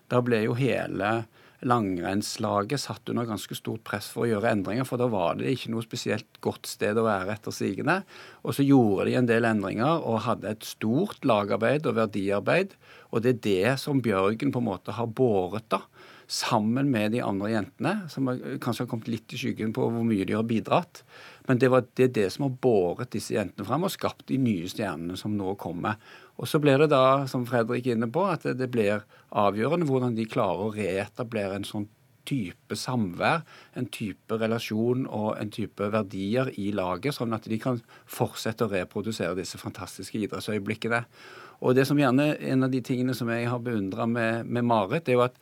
[0.09, 1.19] Da ble jo hele
[1.67, 5.73] langrennslaget satt under ganske stort press for å gjøre endringer, for da var det ikke
[5.73, 7.99] noe spesielt godt sted å være etter sigende.
[8.47, 12.77] Og så gjorde de en del endringer og hadde et stort lagarbeid og verdiarbeid.
[13.11, 15.83] Og det er det som Bjørgen på en måte har båret, da.
[16.29, 18.27] Sammen med de andre jentene, som
[18.61, 21.01] kanskje har kommet litt i skyggen på hvor mye de har bidratt.
[21.49, 24.37] Men det, var, det er det som har båret disse jentene frem og skapt de
[24.37, 25.97] nye stjernene som nå kommer.
[26.39, 29.04] Og så blir det da, som Fredrik er inne på, at det blir
[29.36, 31.89] avgjørende hvordan de klarer å reetablere en sånn
[32.30, 33.41] type samvær,
[33.80, 38.71] en type relasjon og en type verdier i laget, sånn at de kan fortsette å
[38.71, 41.02] reprodusere disse fantastiske idrettsøyeblikkene.
[41.65, 45.04] Og det som gjerne En av de tingene som jeg har beundra med, med Marit,
[45.06, 45.36] det er jo at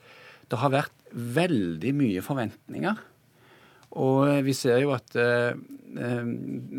[0.50, 2.98] det har vært veldig mye forventninger
[3.96, 5.56] og vi ser jo at eh,
[5.96, 6.28] eh,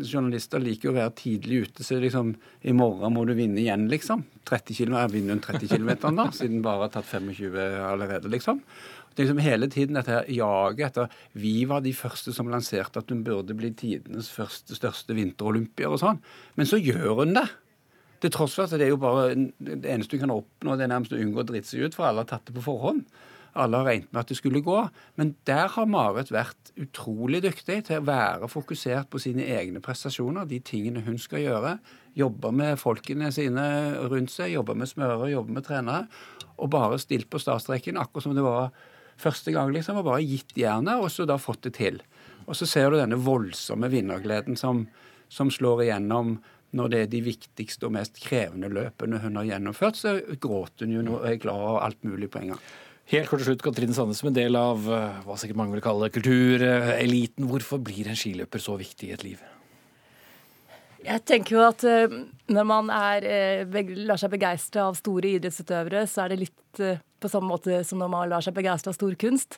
[0.05, 1.85] journalister liker å være tidlig ute.
[1.85, 4.23] Så liksom i morgen må du vinne igjen, liksom.
[4.49, 7.57] 30 km, Jeg vinner 30 km da, siden bare har tatt 25
[7.89, 8.61] allerede, liksom.
[9.09, 13.09] Det er liksom hele tiden dette jaget etter Vi var de første som lanserte at
[13.11, 16.21] hun burde bli tidenes første største vinterolympier og sånn.
[16.55, 17.47] Men så gjør hun det.
[18.23, 20.93] Til tross for at det er jo bare det eneste du kan oppnå, det er
[20.93, 23.03] nærmest å unngå å drite seg ut, for alle har tatt det på forhånd.
[23.57, 24.77] Alle har regnet med at det skulle gå.
[25.19, 30.47] Men der har Marit vært utrolig dyktig til å være fokusert på sine egne prestasjoner,
[30.49, 31.73] de tingene hun skal gjøre.
[32.19, 33.65] Jobbe med folkene sine
[34.11, 36.05] rundt seg, jobbe med smørere, jobbe med trenere.
[36.59, 38.71] Og bare stilt på startstreken, akkurat som det var
[39.19, 39.99] første gang, liksom.
[39.99, 41.99] Og bare gitt jernet, og så da fått det til.
[42.47, 44.85] Og så ser du denne voldsomme vinnergleden som,
[45.31, 46.37] som slår igjennom
[46.77, 50.99] når det er de viktigste og mest krevende løpene hun har gjennomført, så gråter hun
[50.99, 52.61] jo og er glad og alt mulig på en gang.
[53.09, 55.81] Helt kort til slutt, Katrine Sandnes, som en del av eh, hva sikkert mange vil
[55.81, 57.47] kalle kultureliten.
[57.49, 59.41] Hvorfor blir en skiløper så viktig i et liv?
[60.99, 62.13] Jeg tenker jo at uh,
[62.51, 63.25] når man er,
[63.65, 66.81] uh, lar seg begeistre av store idrettsutøvere, så er det litt
[67.19, 69.57] på samme måte som når man lar seg begeistre av stor kunst.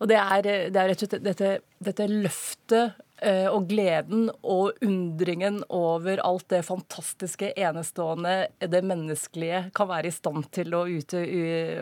[0.00, 1.50] Og det er, det er rett og slett dette,
[1.84, 9.88] dette løftet Eh, og gleden og undringen over alt det fantastiske, enestående, det menneskelige kan
[9.88, 11.22] være i stand til å, ute,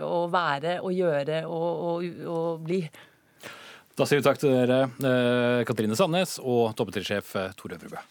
[0.06, 2.80] å være og gjøre og, og, og, bli.
[3.98, 8.04] Da sier vi takk til dere, eh, Katrine Sandnes og toppetidssjef Tor Øvrebø.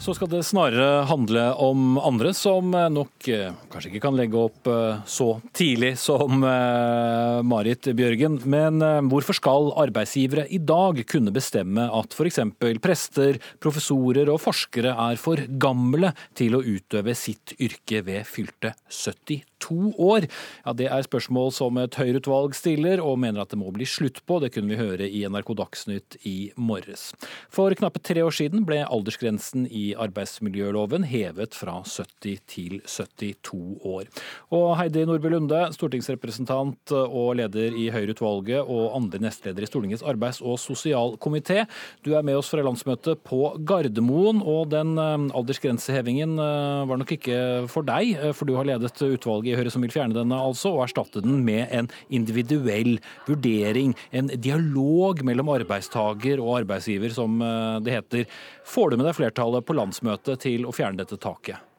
[0.00, 4.70] Så skal det snarere handle om andre som nok eh, kanskje ikke kan legge opp
[4.72, 8.38] eh, så tidlig som eh, Marit Bjørgen.
[8.48, 8.80] Men
[9.12, 12.40] hvorfor skal arbeidsgivere i dag kunne bestemme at f.eks.
[12.80, 19.49] prester, professorer og forskere er for gamle til å utøve sitt yrke ved fylte 72
[19.60, 20.26] to år?
[20.64, 24.22] Ja, Det er spørsmål som et Høyre-utvalg stiller, og mener at det må bli slutt
[24.26, 24.40] på.
[24.40, 27.12] Det kunne vi høre i NRK Dagsnytt i morges.
[27.50, 34.08] For knappe tre år siden ble aldersgrensen i arbeidsmiljøloven hevet fra 70 til 72 år.
[34.56, 40.42] Og Heidi Nordby Lunde, stortingsrepresentant og leder i Høyre-utvalget og andre nestleder i Stortingets arbeids-
[40.42, 41.66] og sosialkomité.
[42.04, 47.14] Du er med oss fra landsmøtet på Gardermoen, og den eh, aldersgrensehevingen eh, var nok
[47.16, 50.38] ikke for deg, eh, for du har ledet utvalget i Høyre som vil fjerne denne,
[50.38, 52.96] altså, og erstatte den med en individuell
[53.28, 53.94] vurdering.
[54.16, 58.38] En dialog mellom arbeidstaker og arbeidsgiver, som eh, det heter.
[58.68, 61.69] Får du med deg flertallet på landsmøtet til å fjerne dette taket?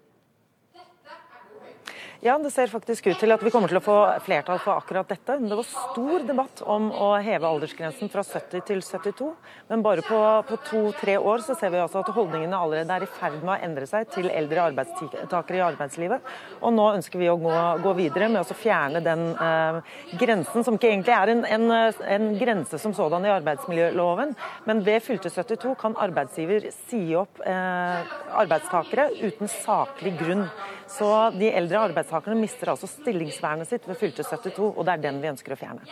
[2.21, 5.09] Ja, det ser faktisk ut til at vi kommer til å få flertall for akkurat
[5.09, 5.39] dette.
[5.41, 9.29] Det var stor debatt om å heve aldersgrensen fra 70 til 72,
[9.71, 13.09] men bare på, på to-tre år så ser vi altså at holdningene allerede er i
[13.09, 16.29] ferd med å endre seg til eldre arbeidstakere i arbeidslivet.
[16.61, 17.55] Og nå ønsker vi å gå,
[17.87, 21.65] gå videre med å fjerne den eh, grensen, som ikke egentlig er en, en,
[22.05, 24.35] en grense som sådan i arbeidsmiljøloven,
[24.69, 30.45] men ved fylte 72 kan arbeidsgiver si opp eh, arbeidstakere uten saklig grunn.
[30.91, 31.07] Så
[31.39, 35.31] de eldre arbeidstakerne mister altså stillingsvernet sitt ved fylte 72, og det er den vi
[35.31, 35.87] ønsker å fjerne.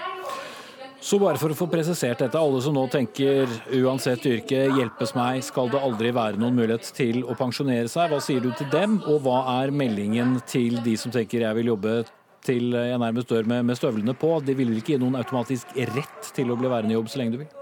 [1.00, 5.40] Så bare for å få presisert dette, alle som nå tenker uansett yrke, hjelpes meg,
[5.48, 8.12] skal det aldri være noen mulighet til å pensjonere seg.
[8.12, 11.72] Hva sier du til dem, og hva er meldingen til de som tenker jeg vil
[11.72, 12.02] jobbe
[12.44, 14.34] til jeg nærmest dør med, med støvlene på?
[14.44, 17.38] De vil ikke gi noen automatisk rett til å bli værende i jobb så lenge
[17.38, 17.56] du vil?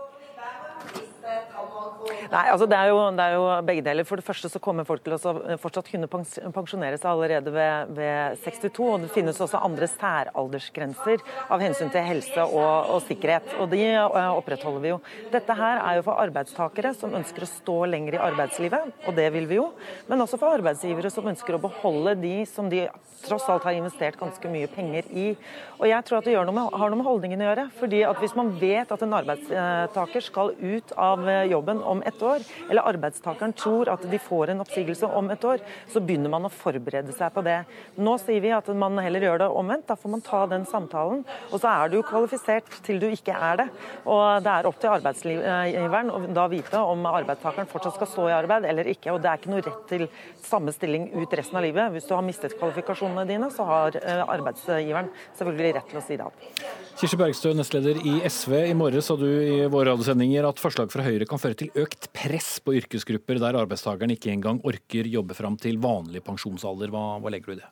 [2.31, 4.07] Nei, altså det er, jo, det er, jo, begge deler.
[4.07, 8.39] For det første så kommer folk til å fortsatt kunne pensjonere seg allerede ved, ved,
[8.43, 8.87] 62.
[8.87, 13.55] Og det finnes også andre særaldersgrenser av hensyn til helse og, og sikkerhet.
[13.61, 15.01] Og de opprettholder vi jo.
[15.33, 19.29] Dette her er jo for arbeidstakere som ønsker å stå lenger i arbeidslivet, og det
[19.35, 19.69] vil vi jo.
[20.11, 22.85] Men også for arbeidsgivere som ønsker å beholde de som de
[23.25, 25.31] tross alt har investert ganske mye penger i.
[25.79, 27.65] Og jeg tror at det noe med, har noe med holdningen å gjøre.
[27.79, 32.45] fordi at Hvis man vet at en arbeidstaker skal ut av jobben om et år,
[32.69, 36.53] eller arbeidstakeren tror at de får en oppsigelse om et år, så begynner man å
[36.53, 37.59] forberede seg på det.
[38.01, 39.87] Nå sier vi at man heller gjør det omvendt.
[39.89, 41.23] Da får man ta den samtalen.
[41.51, 43.67] Og så er du kvalifisert til du ikke er det.
[44.05, 48.35] Og det er opp til arbeidsgiveren å da vite om arbeidstakeren fortsatt skal stå i
[48.37, 49.13] arbeid eller ikke.
[49.13, 50.07] Og det er ikke noe rett til
[50.43, 51.93] samme stilling ut resten av livet.
[51.95, 56.19] Hvis du har mistet kvalifikasjonene dine, så har eh, arbeidsgiveren selvfølgelig rett til å si
[56.19, 56.86] det opp.
[56.97, 58.53] Kirsti Bergstø, nestleder i SV.
[58.71, 62.07] I morges sa du i våre radiosendinger at forslag fra Høyre kan føre til økt
[62.09, 66.89] press på yrkesgrupper der arbeidstakeren ikke engang orker jobbe fram til vanlig pensjonsalder.
[66.89, 67.69] Hva, hva legger du i det?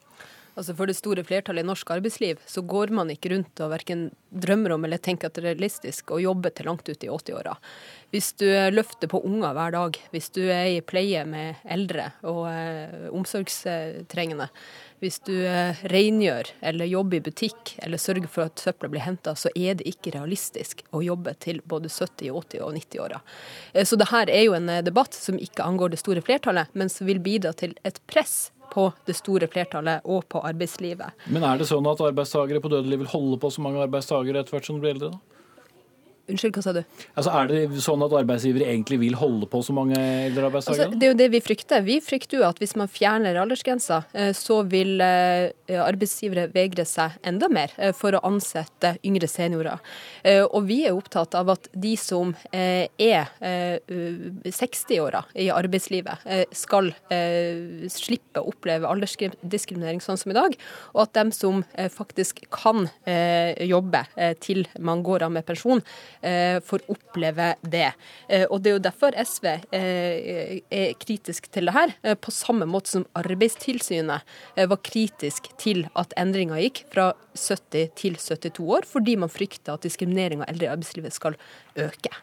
[0.55, 4.05] Altså For det store flertallet i norsk arbeidsliv så går man ikke rundt og verken
[4.29, 7.57] drømmer om eller tenker at det er realistisk å jobbe til langt ut i 80-åra.
[8.13, 12.45] Hvis du løfter på unger hver dag, hvis du er i pleie med eldre og
[12.53, 14.47] eh, omsorgstrengende,
[15.05, 19.35] hvis du eh, rengjør eller jobber i butikk eller sørger for at søpla blir henta,
[19.37, 23.21] så er det ikke realistisk å jobbe til både 70-, 80- og 90-åra.
[23.73, 26.73] Eh, så det her er jo en eh, debatt som ikke angår det store flertallet,
[26.73, 31.27] men som vil bidra til et press på det store flertallet og på arbeidslivet.
[31.29, 34.57] Men er det sånn at arbeidstakere på dødelig vil holde på så mange arbeidstakere etter
[34.57, 35.13] hvert som de blir eldre?
[35.13, 35.34] da?
[36.25, 36.79] Unnskyld, hva sa du?
[37.13, 40.87] Altså, Er det sånn at arbeidsgivere egentlig vil holde på så mange eldre arbeidstakere?
[40.87, 41.83] Altså, det er jo det vi frykter.
[41.85, 45.53] Vi frykter jo at hvis man fjerner aldersgrensa, eh, så vil eh,
[45.85, 49.77] arbeidsgivere vegre seg enda mer eh, for å ansette yngre seniorer.
[50.25, 52.89] Og vi er opptatt av at de som er
[54.49, 56.89] 60-åra i arbeidslivet, skal
[57.91, 60.55] slippe å oppleve aldersdiskriminering sånn som i dag,
[60.95, 61.61] og at de som
[61.93, 64.01] faktisk kan jobbe
[64.41, 65.83] til man går av med pensjon,
[66.65, 67.91] får oppleve det.
[68.29, 72.67] Eh, og Det er jo derfor SV eh, er kritisk til det her, på samme
[72.69, 79.15] måte som Arbeidstilsynet var kritisk til at endringa gikk fra 70 til 72 år, fordi
[79.19, 81.37] man frykter at diskriminering av eldre i arbeidslivet skal
[81.79, 82.13] øke.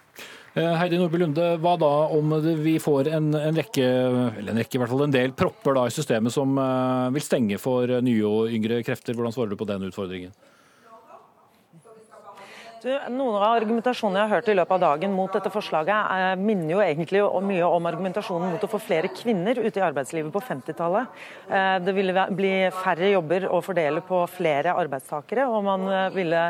[0.53, 3.87] Heidi Nordby Lunde, hva da om vi får en, en, rekke,
[4.37, 6.59] eller en rekke, i hvert fall en del propper da i systemet som
[7.15, 9.17] vil stenge for nye og yngre krefter?
[9.17, 10.35] Hvordan svarer du på den utfordringen?
[12.83, 16.41] Du, noen av argumentasjonene jeg har hørt i løpet av dagen mot dette forslaget, er,
[16.41, 20.43] minner jo egentlig mye om argumentasjonen mot å få flere kvinner ute i arbeidslivet på
[20.43, 21.21] 50-tallet.
[21.47, 26.41] Eh, det ville bli færre jobber å fordele på flere arbeidstakere, og man eh, ville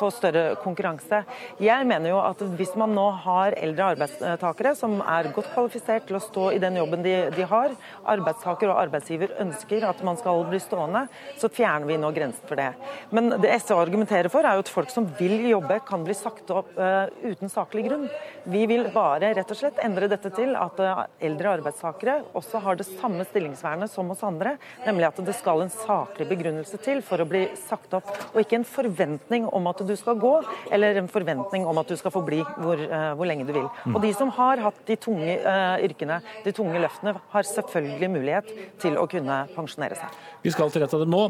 [0.00, 1.20] få større konkurranse.
[1.62, 6.18] Jeg mener jo at hvis man nå har eldre arbeidstakere som er godt kvalifisert til
[6.18, 7.78] å stå i den jobben de, de har,
[8.16, 11.06] arbeidstaker og arbeidsgiver ønsker at man skal bli stående,
[11.38, 12.72] så fjerner vi nå grensen for det.
[13.14, 16.50] Men det SV argumenterer for, er jo at folk som vil jobbe kan bli sagt
[16.54, 18.06] opp uh, uten saklig grunn.
[18.44, 22.78] Vi vil bare rett og slett endre dette til at uh, eldre arbeidstakere også har
[22.78, 27.22] det samme stillingsvernet som oss andre, nemlig at det skal en saklig begrunnelse til for
[27.22, 30.34] å bli sagt opp, og ikke en forventning om at du skal gå,
[30.72, 33.68] eller en forventning om at du skal få bli hvor, uh, hvor lenge du vil.
[33.92, 35.36] Og De som har hatt de tunge
[35.82, 38.50] yrkene, de tunge løftene, har selvfølgelig mulighet
[38.82, 40.14] til å kunne pensjonere seg.
[40.44, 41.22] Vi skal til et av dem nå.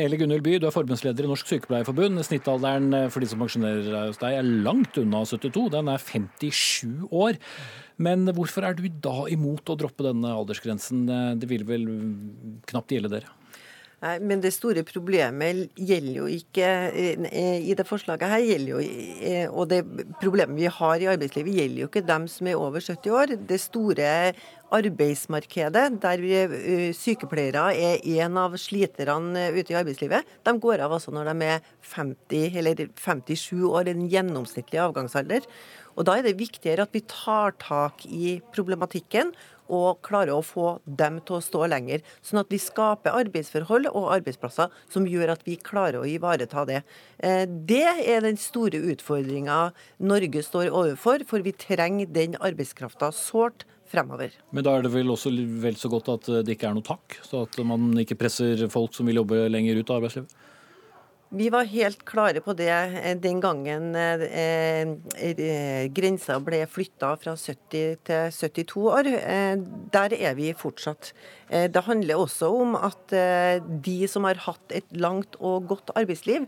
[0.00, 2.22] Eli Gunhild By, du er forbundsleder i Norsk Sykepleierforbund.
[2.24, 7.38] Snittalderen for de som pensjonerer hos deg er langt unna 72, den er 57 år.
[8.02, 11.04] Men hvorfor er du da imot å droppe denne aldersgrensen?
[11.38, 11.86] Det vil vel
[12.70, 13.30] knapt gjelde dere?
[14.02, 18.80] Nei, Men det store problemet gjelder jo ikke eh, i det forslaget her, gjelder jo,
[19.28, 19.84] eh, og det
[20.18, 23.34] problemet vi har i arbeidslivet gjelder jo ikke dem som er over 70 år.
[23.46, 24.08] Det store
[24.74, 31.14] arbeidsmarkedet, der eh, sykepleiere er en av sliterne ute i arbeidslivet, de går av altså
[31.14, 35.46] når de er 50 eller 57 år, en gjennomsnittlig avgangsalder.
[35.94, 39.30] Og Da er det viktigere at vi tar tak i problematikken
[39.72, 42.04] og klarer å få dem til å stå lenger.
[42.24, 46.82] Sånn at vi skaper arbeidsforhold og arbeidsplasser som gjør at vi klarer å ivareta det.
[47.18, 49.60] Eh, det er den store utfordringa
[50.02, 54.32] Norge står overfor, for vi trenger den arbeidskrafta sårt fremover.
[54.52, 57.18] Men da er det vel også vel så godt at det ikke er noe tak,
[57.26, 60.32] så at man ikke presser folk som vil jobbe lenger ut av arbeidslivet?
[61.32, 64.24] Vi var helt klare på det eh, den gangen eh,
[65.16, 69.08] eh, grensa ble flytta fra 70 til 72 år.
[69.16, 69.54] Eh,
[69.96, 71.14] der er vi fortsatt.
[71.52, 73.12] Det handler også om at
[73.84, 76.46] de som har hatt et langt og godt arbeidsliv,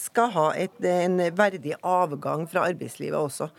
[0.00, 3.50] skal ha et, en verdig avgang fra arbeidslivet også.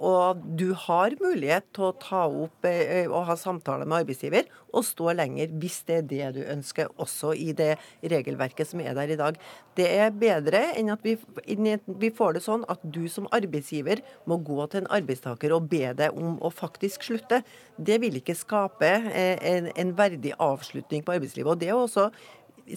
[0.00, 5.12] Og du har mulighet til å ta opp og ha samtaler med arbeidsgiver og stå
[5.16, 9.20] lenger hvis det er det du ønsker, også i det regelverket som er der i
[9.20, 9.36] dag.
[9.76, 14.38] Det er bedre enn at vi, vi, får det sånn at du som arbeidsgiver må
[14.44, 17.42] gå til en arbeidstaker og be deg om å faktisk slutte.
[17.76, 21.50] Det vil ikke skape eh, en, en verdig avslutning på arbeidslivet.
[21.52, 22.08] og det er også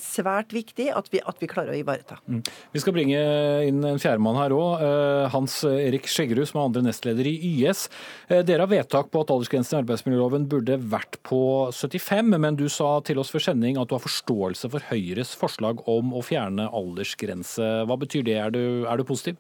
[0.04, 2.20] svært viktig at vi, at vi klarer å ivareta.
[2.30, 2.42] Mm.
[2.74, 3.20] Vi skal bringe
[3.68, 4.84] inn en fjerdemann her òg.
[4.86, 7.88] Eh, Hans Erik Skjeggerud, som er andre nestleder i YS.
[8.30, 11.42] Eh, dere har vedtak på at aldersgrensen i arbeidsmiljøloven burde vært på
[11.76, 15.82] 75, men du sa til oss for sending at du har forståelse for Høyres forslag
[15.90, 17.72] om å fjerne aldersgrense.
[17.90, 18.38] Hva betyr det?
[18.40, 19.40] Er du, er du positiv?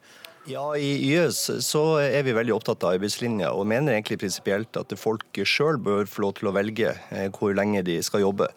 [0.49, 4.95] Ja, I YS så er vi veldig opptatt av arbeidslinja, og mener egentlig prinsipielt at
[4.97, 8.47] folk sjøl bør få lov til å velge eh, hvor lenge de skal jobbe.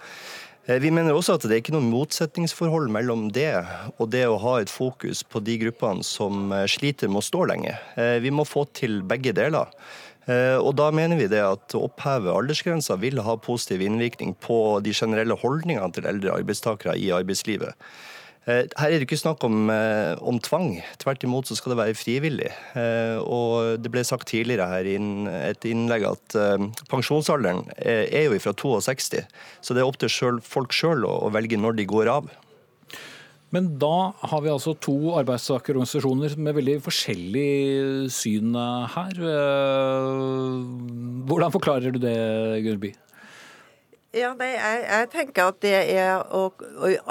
[0.66, 3.50] Eh, vi mener også at det er ikke noe motsetningsforhold mellom det
[3.96, 7.48] og det å ha et fokus på de gruppene som eh, sliter med å stå
[7.50, 7.74] lenge.
[7.98, 9.74] Eh, vi må få til begge deler.
[10.22, 14.92] Og Da mener vi det at å oppheve aldersgrensa vil ha positiv innvirkning på de
[14.94, 17.74] generelle holdningene til eldre arbeidstakere i arbeidslivet.
[18.42, 20.82] Eh, her er det ikke snakk om, eh, om, tvang.
[20.98, 22.50] Tvert imot så skal det være frivillig.
[22.74, 24.96] Eh, og Det ble sagt tidligere her i
[25.50, 26.34] et innlegg at
[26.90, 29.22] pensjonsalderen er jo fra 62,
[29.60, 32.30] så det er opp til folk sjøl å velge når de går av.
[33.52, 39.12] Men da har vi altså to arbeidstakerorganisasjoner med veldig forskjellig syn her.
[41.28, 42.16] Hvordan forklarer du det,
[42.64, 42.94] Gunnby?
[44.12, 46.50] Ja, nei, jeg, jeg, tenker at det er å,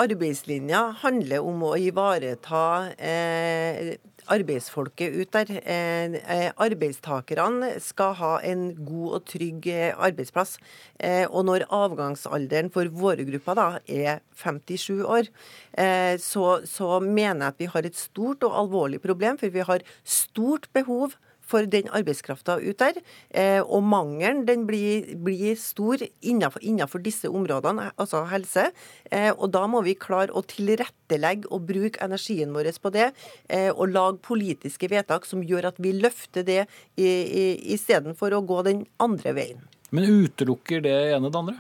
[0.03, 3.95] Arbeidslinja handler om å ivareta eh,
[4.29, 5.49] arbeidsfolket ut der.
[5.63, 10.59] Eh, eh, arbeidstakerne skal ha en god og trygg eh, arbeidsplass.
[11.01, 15.33] Eh, og når avgangsalderen for våre grupper da er 57 år,
[15.81, 19.65] eh, så, så mener jeg at vi har et stort og alvorlig problem, for vi
[19.65, 21.17] har stort behov
[21.51, 22.99] for den arbeidskrafta ut der.
[23.29, 28.69] Eh, og mangelen den blir, blir stor innenfor, innenfor, disse områdene, altså helse.
[29.11, 33.09] Eh, og da må vi klare å tilrettelegge og bruke energien vår på det,
[33.49, 36.61] eh, og lage politiske vedtak som gjør at vi løfter det
[36.95, 39.65] istedenfor å gå den andre veien.
[39.91, 41.57] Men utelukker det ene det andre?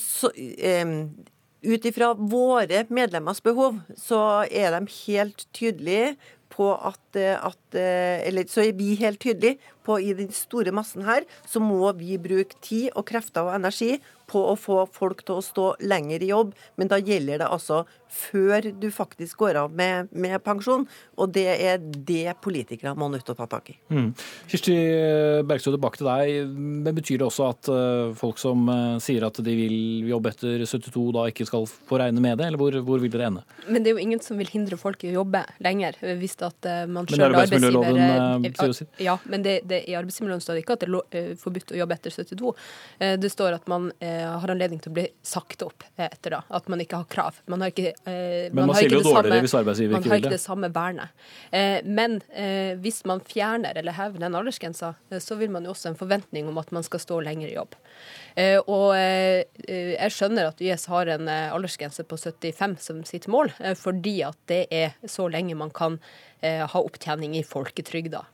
[0.00, 0.30] Så,
[1.62, 6.14] ut ifra våre medlemmers behov, så er de helt tydelige
[6.52, 11.26] på at, at, Eller så er vi helt tydelige på i den store massen her,
[11.48, 13.96] så må vi bruke tid og krefter og energi
[14.32, 16.54] på å få folk til å stå lenger i jobb.
[16.80, 20.86] Men da gjelder det altså før du faktisk går av med, med pensjon.
[21.20, 23.76] Og det er det politikere må nødt til å ta tak i.
[23.92, 24.10] Mm.
[24.48, 24.76] Kirsti
[25.48, 26.54] Bergstø, tilbake til deg.
[26.54, 30.64] Men Betyr det også at uh, folk som uh, sier at de vil jobbe etter
[30.64, 33.44] 72, da ikke skal få regne med det, eller hvor, hvor, vil dere ende?
[33.66, 36.72] Men det er jo ingen som vil hindre folk i å jobbe lenger, hvis at
[36.88, 38.90] man sjøl er arbeidsgiver.
[39.02, 41.98] Ja, men det, det, i arbeidsmiljøloven står det ikke at det er forbudt å jobbe
[41.98, 42.54] etter 72.
[43.22, 46.42] Det står at man har anledning til å bli sagt opp etter da.
[46.52, 47.38] At man ikke har krav.
[47.50, 50.02] Man har ikke Eh, men man, man stiller jo dårligere samme, hvis arbeidsgiver ikke vil
[50.02, 50.08] det.
[50.08, 51.26] Man har ikke det samme vernet.
[51.50, 55.92] Eh, men eh, hvis man fjerner eller hever den aldersgrensa, så vil man jo også
[55.92, 57.78] en forventning om at man skal stå lenger i jobb.
[58.72, 64.38] Og jeg skjønner at YS har en aldersgrense på 75 som sitt mål, fordi at
[64.48, 65.98] det er så lenge man kan
[66.42, 68.24] ha opptjening i folketrygda.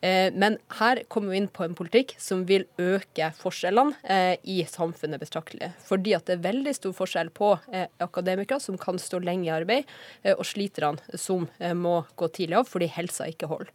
[0.00, 4.62] Eh, men her kommer vi inn på en politikk som vil øke forskjellene eh, i
[4.68, 5.72] samfunnet betraktelig.
[5.84, 9.52] Fordi at det er veldig stor forskjell på eh, akademikere som kan stå lenge i
[9.52, 9.88] arbeid,
[10.36, 11.46] og sliterne som
[11.76, 13.70] må gå tidlig av fordi helsa ikke holder.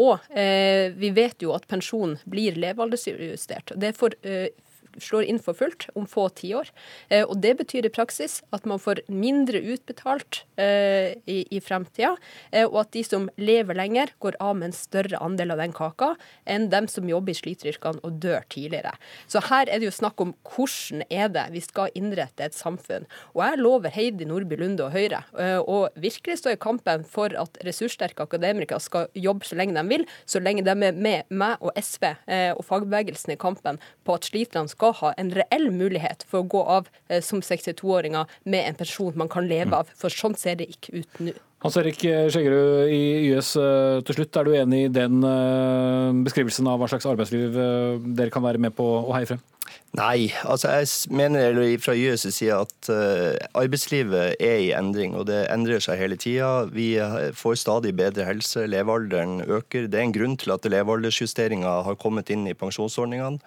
[0.00, 0.24] Og
[0.98, 3.74] vi vet jo at pensjon blir levealdersjustert.
[3.76, 4.14] Det er for
[4.96, 6.70] slår inn for fullt om få tiår.
[7.12, 12.14] Eh, og det betyr i praksis at man får mindre utbetalt eh, i, i fremtida,
[12.52, 15.74] eh, og at de som lever lenger, går av med en større andel av den
[15.76, 16.14] kaka
[16.48, 18.94] enn dem som jobber i sliteryrkene og dør tidligere.
[19.30, 23.06] Så her er det jo snakk om hvordan er det vi skal innrette et samfunn.
[23.34, 25.22] Og jeg lover Heidi Nordby Lunde og Høyre
[25.68, 30.06] å virkelig stå i kampen for at ressurssterke akademikere skal jobbe så lenge de vil,
[30.28, 32.06] så lenge de er med meg og SV
[32.56, 36.62] og fagbevegelsen i kampen på at sliterne skal ha en reell mulighet for å gå
[36.78, 36.88] av
[37.24, 39.90] som 62-åringer med en pensjon man kan leve av.
[39.98, 41.34] For sånn ser det ikke ut nå.
[41.58, 43.02] Hans Erik Skjeggerud i
[43.32, 43.56] YS,
[44.06, 45.18] til slutt, er du enig i den
[46.22, 47.50] beskrivelsen av hva slags arbeidsliv
[48.14, 49.42] dere kan være med på å heie frem?
[49.98, 52.90] Nei, altså jeg mener fra YS' side at
[53.58, 56.68] arbeidslivet er i endring, og det endrer seg hele tida.
[56.70, 56.92] Vi
[57.34, 59.90] får stadig bedre helse, levealderen øker.
[59.90, 63.42] Det er en grunn til at levealdersjusteringa har kommet inn i pensjonsordningene.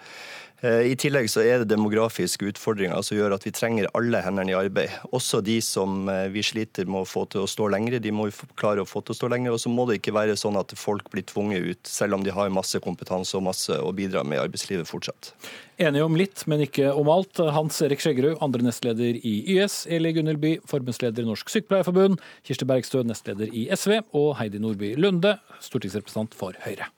[0.62, 4.58] I tillegg så er det demografiske utfordringer som gjør at vi trenger alle hendene i
[4.58, 4.94] arbeid.
[5.10, 8.50] Også de som vi sliter med å få til å stå lengre, de må vi
[8.62, 9.56] klare å få til å stå lenger.
[9.56, 12.36] Og så må det ikke være sånn at folk blir tvunget ut, selv om de
[12.36, 15.32] har masse kompetanse og masse å bidra med i arbeidslivet fortsatt.
[15.82, 17.42] Enige om litt, men ikke om alt.
[17.58, 22.70] Hans Erik Skjeggerud, andre nestleder i YS, Eli Gunhild By, forbundsleder i Norsk Sykepleierforbund, Kirsti
[22.70, 26.92] Bergstø, nestleder i SV, og Heidi Nordby Lunde, stortingsrepresentant for Høyre.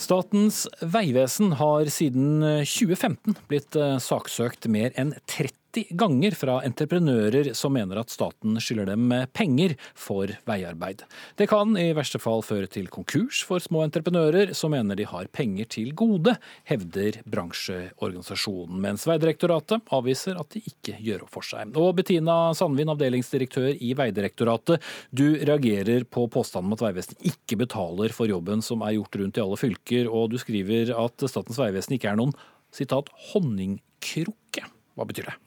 [0.00, 8.00] Statens vegvesen har siden 2015 blitt saksøkt mer enn 30 ganger fra entreprenører som mener
[8.00, 11.04] at staten skylder dem penger for veiarbeid.
[11.38, 15.30] Det kan i verste fall føre til konkurs for små entreprenører som mener de har
[15.32, 16.36] penger til gode,
[16.68, 21.74] hevder bransjeorganisasjonen, mens Veidirektoratet avviser at de ikke gjør opp for seg.
[21.78, 24.82] Og Bettina Sandvin, avdelingsdirektør i Veidirektoratet,
[25.14, 29.38] du reagerer på påstanden om at Vegvesenet ikke betaler for jobben som er gjort rundt
[29.38, 32.34] i alle fylker, og du skriver at Statens vegvesen ikke er noen
[32.74, 34.66] sitat, honningkrukke.
[34.96, 35.38] Hva betyr det?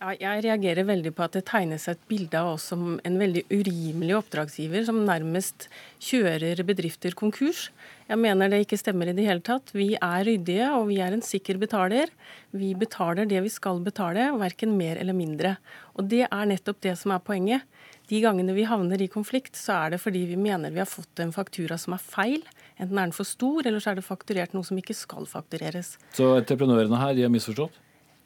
[0.00, 3.42] Ja, jeg reagerer veldig på at det tegnes et bilde av oss som en veldig
[3.50, 5.66] urimelig oppdragsgiver, som nærmest
[6.00, 7.66] kjører bedrifter konkurs.
[8.08, 9.74] Jeg mener det ikke stemmer i det hele tatt.
[9.76, 12.08] Vi er ryddige, og vi er en sikker betaler.
[12.56, 15.52] Vi betaler det vi skal betale, verken mer eller mindre.
[16.00, 17.68] Og det er nettopp det som er poenget.
[18.08, 21.20] De gangene vi havner i konflikt, så er det fordi vi mener vi har fått
[21.20, 22.40] en faktura som er feil.
[22.80, 25.98] Enten er den for stor, eller så er det fakturert noe som ikke skal faktureres.
[26.16, 27.76] Så entreprenørene her, de har misforstått?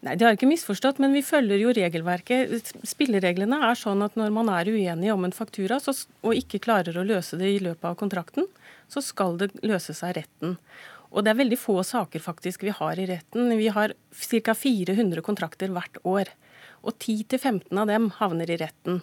[0.04, 2.74] Nei, det har jeg ikke misforstått, men vi følger jo regelverket.
[2.84, 6.98] Spillereglene er sånn at når man er uenig om en faktura så, og ikke klarer
[7.00, 8.48] å løse det i løpet av kontrakten,
[8.92, 10.58] så skal det løses av retten.
[11.14, 13.54] Og det er veldig få saker faktisk vi har i retten.
[13.56, 14.54] Vi har ca.
[14.58, 16.28] 400 kontrakter hvert år.
[16.84, 19.00] Og 10-15 av dem havner i retten.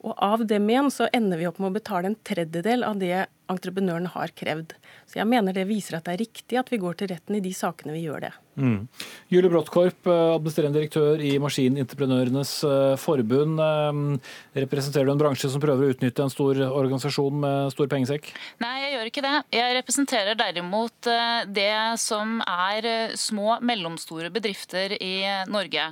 [0.00, 3.26] Og av dem igjen så ender vi opp med å betale en tredjedel av det
[3.52, 4.74] entreprenøren har krevd.
[5.08, 7.44] Så jeg mener det viser at det er riktig at vi går til retten i
[7.44, 8.34] de sakene vi gjør det.
[8.58, 8.88] Mm.
[9.30, 13.60] Julie Brottkorp, eh, administrerende direktør i Maskinentreprenørenes eh, forbund.
[13.62, 14.32] Eh,
[14.64, 18.32] representerer du en bransje som prøver å utnytte en stor organisasjon med stor pengesekk?
[18.62, 19.34] Nei, jeg gjør ikke det.
[19.54, 21.10] Jeg representerer derimot
[21.54, 21.70] det
[22.02, 25.84] som er små, mellomstore bedrifter i Norge.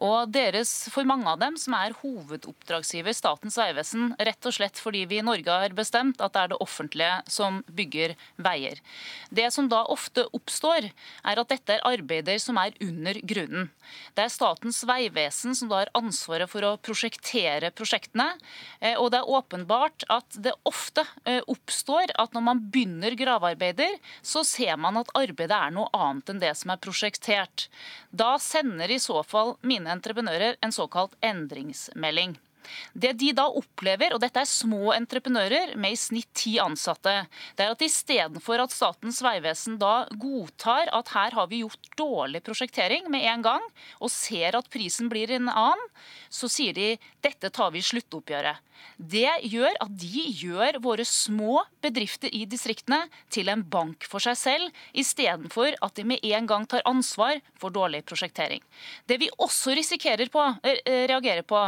[0.00, 5.04] Og deres, for mange av dem, som er hovedoppdragsgiver Statens vegvesen, rett og slett fordi
[5.10, 6.95] vi i Norge har bestemt at det er det offentlige
[7.30, 8.80] som bygger veier.
[9.30, 10.90] Det som da ofte oppstår,
[11.24, 13.70] er at dette er arbeider som er under grunnen.
[14.16, 18.28] Det er Statens vegvesen som da har ansvaret for å prosjektere prosjektene.
[18.80, 23.98] Eh, og det er åpenbart at det ofte eh, oppstår at når man begynner gravearbeider,
[24.22, 27.68] så ser man at arbeidet er noe annet enn det som er prosjektert.
[28.10, 32.36] Da sender i så fall mine entreprenører en såkalt endringsmelding.
[32.94, 37.14] Det de da opplever, og dette er små entreprenører med i snitt ti ansatte,
[37.56, 42.42] det er at istedenfor at Statens vegvesen da godtar at her har vi gjort dårlig
[42.46, 43.66] prosjektering med en gang,
[44.00, 45.90] og ser at prisen blir en annen,
[46.30, 46.94] så sier de
[47.24, 48.65] dette tar vi i sluttoppgjøret.
[48.96, 53.02] Det gjør at de gjør våre små bedrifter i distriktene
[53.32, 57.74] til en bank for seg selv, istedenfor at de med en gang tar ansvar for
[57.74, 58.62] dårlig prosjektering.
[59.08, 61.60] Det vi også risikerer på, eh, reagerer på,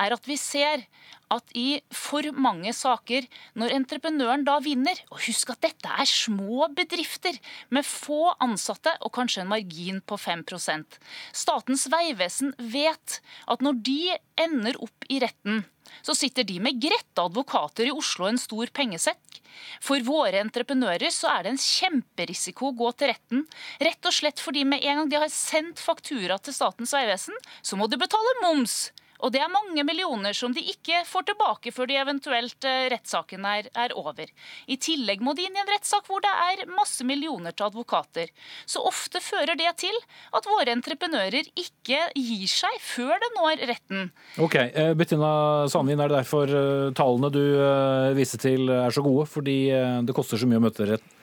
[0.00, 0.86] er at vi ser
[1.30, 3.26] at i for mange saker,
[3.58, 7.38] når entreprenøren da vinner Og husk at dette er små bedrifter
[7.70, 10.98] med få ansatte og kanskje en margin på 5%
[11.32, 13.20] Statens vegvesen vet
[13.50, 14.00] at når de
[14.40, 15.64] ender opp i retten,
[16.06, 19.40] så sitter de med grette advokater i Oslo en stor pengesekk.
[19.82, 23.44] For våre entreprenører så er det en kjemperisiko å gå til retten.
[23.82, 27.78] Rett og slett fordi med en gang de har sendt faktura til Statens vegvesen, så
[27.78, 28.90] må de betale moms.
[29.20, 33.46] Og det er mange millioner som de ikke får tilbake før de eventuelt eh, rettssaken
[33.48, 34.30] er, er over.
[34.70, 38.32] I tillegg må de inn i en rettssak hvor det er masse millioner til advokater.
[38.68, 39.96] Så ofte fører det til
[40.36, 44.10] at våre entreprenører ikke gir seg før det når retten.
[44.40, 47.42] Ok, eh, Bettina Sandvin, er det derfor eh, tallene du
[48.16, 49.26] viser til er så gode?
[49.30, 49.56] Fordi
[50.06, 51.19] det koster så mye å møte retten?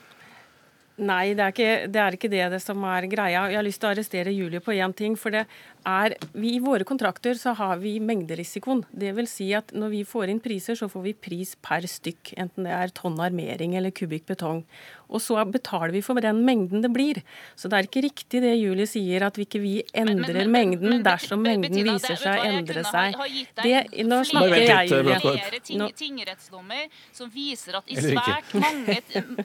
[0.98, 3.44] Nei, det er, ikke, det er ikke det, som er greia.
[3.52, 5.14] Jeg har lyst til å arrestere Julie på én ting.
[5.14, 5.44] for det
[5.86, 8.82] er, vi, I våre kontrakter så har vi mengderisikoen.
[8.90, 12.34] Det vil si at når vi får inn priser, så får vi pris per stykk.
[12.42, 14.64] Enten det er tonn armering eller kubikk betong.
[15.08, 17.20] Og så betaler vi for den mengden det blir.
[17.56, 20.52] Så det er ikke riktig det Julie sier, at vi ikke vi endrer men, men,
[20.52, 23.16] men, mengden dersom mengden viser seg å endre seg.
[23.62, 25.18] Det, nå snakker jeg, Julie.
[25.22, 28.98] Flere tingrettsdommer som viser at i svært mange,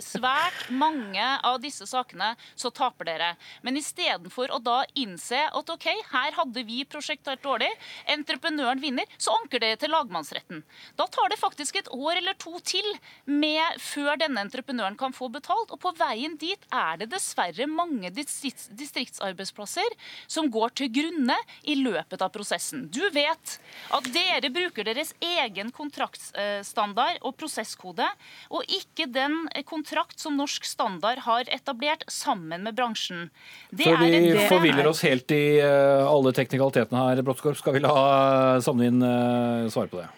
[0.04, 3.32] svært mange av disse sakene så taper dere.
[3.64, 7.72] Men istedenfor å da innse at OK, her hadde vi prosjektert dårlig,
[8.12, 10.64] entreprenøren vinner, så anker dere til lagmannsretten.
[11.00, 12.86] Da tar det faktisk et år eller to til
[13.30, 15.72] med, før denne entreprenøren kan få betalt betalt.
[15.74, 19.96] Og på veien dit er det dessverre mange distriktsarbeidsplasser
[20.28, 22.90] som går til grunne i løpet av prosessen.
[22.92, 23.60] Du vet
[23.94, 28.08] at dere bruker deres egen kontraktstandard og prosesskode,
[28.50, 33.30] og ikke den kontrakt som Norsk Standard har etablert sammen med bransjen.
[33.72, 38.60] Det Før vi forviller oss helt i eh, alle teknikalitetene her, Bråttkorp, skal vi la
[38.64, 40.10] Sandvin eh, svare på det?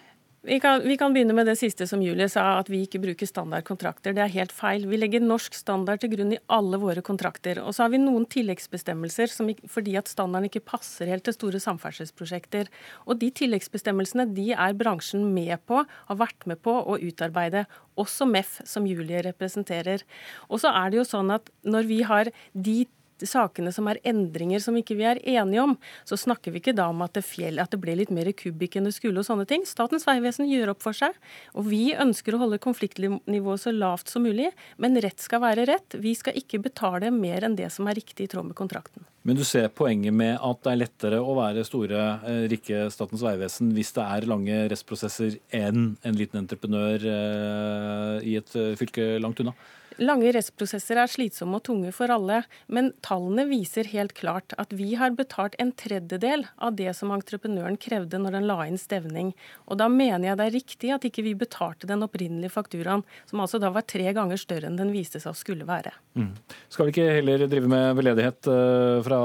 [0.46, 3.26] Vi kan, vi kan, begynne med det siste som Julie sa, at vi ikke bruker
[3.26, 4.12] standardkontrakter.
[4.14, 4.84] Det er helt feil.
[4.86, 7.58] Vi legger norsk standard til grunn i alle våre kontrakter.
[7.64, 11.58] Og så har vi noen tilleggsbestemmelser som, fordi at standarden ikke passer helt til store
[11.64, 12.70] samferdselsprosjekter.
[13.10, 17.64] Og de tilleggsbestemmelsene de er bransjen med på, har vært med på å utarbeide.
[17.98, 20.06] Også MEF, som Julie representerer.
[20.46, 22.84] Og så er det jo sånn at når vi har de
[23.24, 26.90] sakene som er endringer som ikke vi er enige om, så snakker vi ikke da
[26.92, 29.48] om at det, fjell, at det ble litt mer kubikk enn det skulle og sånne
[29.48, 29.64] ting.
[29.68, 31.16] Statens vegvesen gjør opp for seg,
[31.56, 34.50] og vi ønsker å holde konfliktnivået så lavt som mulig.
[34.82, 35.96] Men rett skal være rett.
[36.02, 39.06] Vi skal ikke betale mer enn det som er riktig i tråd med kontrakten.
[39.26, 43.24] Men du ser poenget med at det er lettere å være store, eh, rike Statens
[43.26, 49.16] vegvesen hvis det er lange rettsprosesser enn en liten entreprenør eh, i et eh, fylke
[49.18, 49.56] langt unna?
[50.02, 54.92] Lange rettsprosesser er slitsomme og tunge for alle, men tallene viser helt klart at vi
[55.00, 59.32] har betalt en tredjedel av det som entreprenøren krevde når den la inn stevning.
[59.66, 63.40] Og da mener jeg det er riktig at ikke vi betalte den opprinnelige fakturaen, som
[63.44, 65.94] altså da var tre ganger større enn den viste seg å skulle være.
[66.16, 66.32] Mm.
[66.72, 69.20] Skal vi ikke heller drive med veldedighet eh, fra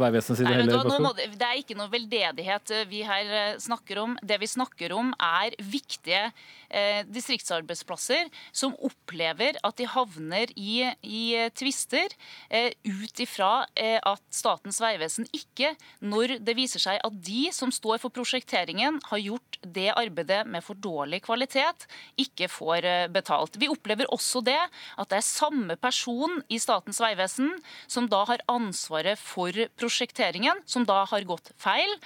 [0.00, 0.52] Vegvesenets side?
[0.52, 0.84] heller?
[0.84, 4.16] Da, nå, det er ikke noe veldedighet eh, vi her eh, snakker om.
[4.20, 6.28] Det vi snakker om er viktige
[6.70, 11.22] eh, distriktsarbeidsplasser som opplever at de havner i, i
[11.56, 12.14] tvister
[12.48, 17.72] eh, ut ifra eh, at Statens vegvesen ikke, når det viser seg at de som
[17.74, 21.86] står for prosjekteringen, har gjort det arbeidet med for dårlig kvalitet,
[22.20, 23.58] ikke får eh, betalt.
[23.60, 27.52] Vi opplever også det at det er samme person i Statens vegvesen
[27.90, 31.96] som da har ansvaret for prosjekteringen, som da har gått feil,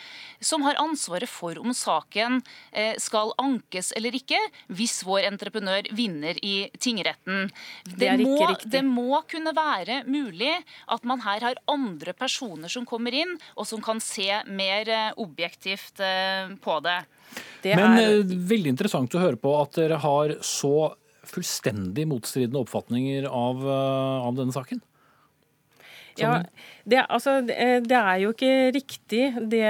[0.41, 2.41] som har ansvaret for om saken
[2.73, 4.41] eh, skal ankes eller ikke,
[4.73, 7.51] hvis vår entreprenør vinner i tingretten.
[7.85, 10.53] Det, det, må, det, må, kunne være mulig
[10.93, 15.11] at man her har andre personer som kommer inn, og som kan se mer eh,
[15.21, 16.99] objektivt eh, på det.
[17.65, 18.19] det Men er...
[18.21, 20.93] Eh, veldig interessant å høre på at dere har så
[21.25, 24.83] fullstendig motstridende oppfatninger av, av denne saken.
[26.21, 26.43] Ja,
[26.85, 29.65] det, altså, det, er jo ikke riktig det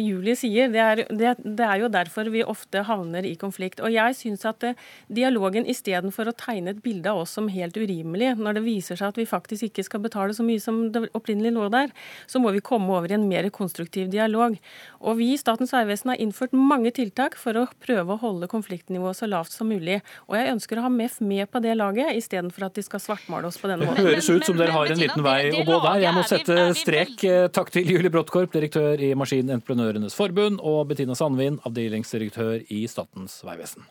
[0.00, 0.70] Julie sier.
[0.72, 3.82] Det er, det, det er, jo derfor vi ofte havner i konflikt.
[3.84, 4.72] Og jeg syns at det,
[5.10, 9.12] dialogen istedenfor å tegne et bilde av oss som helt urimelig, når det viser seg
[9.12, 11.94] at vi faktisk ikke skal betale så mye som det opprinnelig lå der,
[12.30, 14.56] så må vi komme over i en mer konstruktiv dialog.
[15.00, 19.18] Og vi i Statens vegvesen har innført mange tiltak for å prøve å holde konfliktnivået
[19.18, 20.00] så lavt som mulig.
[20.28, 23.50] Og jeg ønsker å ha MEF med på det laget, istedenfor at de skal svartmale
[23.50, 24.02] oss på denne måten.
[24.02, 26.04] Det høres ut som dere har en liten vei å gå der der.
[26.04, 27.22] Jeg må sette strek.
[27.54, 33.88] Takk til Julie Bråttkorp, direktør i Maskinentreprenørenes Forbund, og Bettina Sandvin, avdelingsdirektør i Statens vegvesen.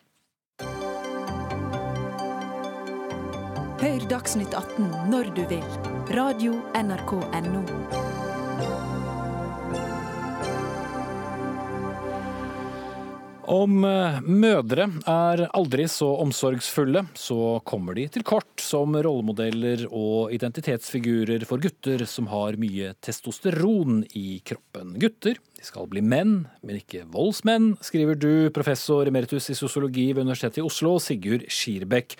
[3.79, 5.63] Hør Dagsnytt 18 når du vil.
[6.11, 8.88] Radio NRK Radio.nrk.no.
[13.49, 20.35] Om eh, mødre er aldri så omsorgsfulle, så kommer de til kort som rollemodeller og
[20.35, 24.93] identitetsfigurer for gutter som har mye testosteron i kroppen.
[25.01, 30.27] Gutter de skal bli menn, men ikke voldsmenn, skriver du, professor emeritus i sosiologi ved
[30.27, 32.19] Universitetet i Oslo, Sigurd Skirbekk.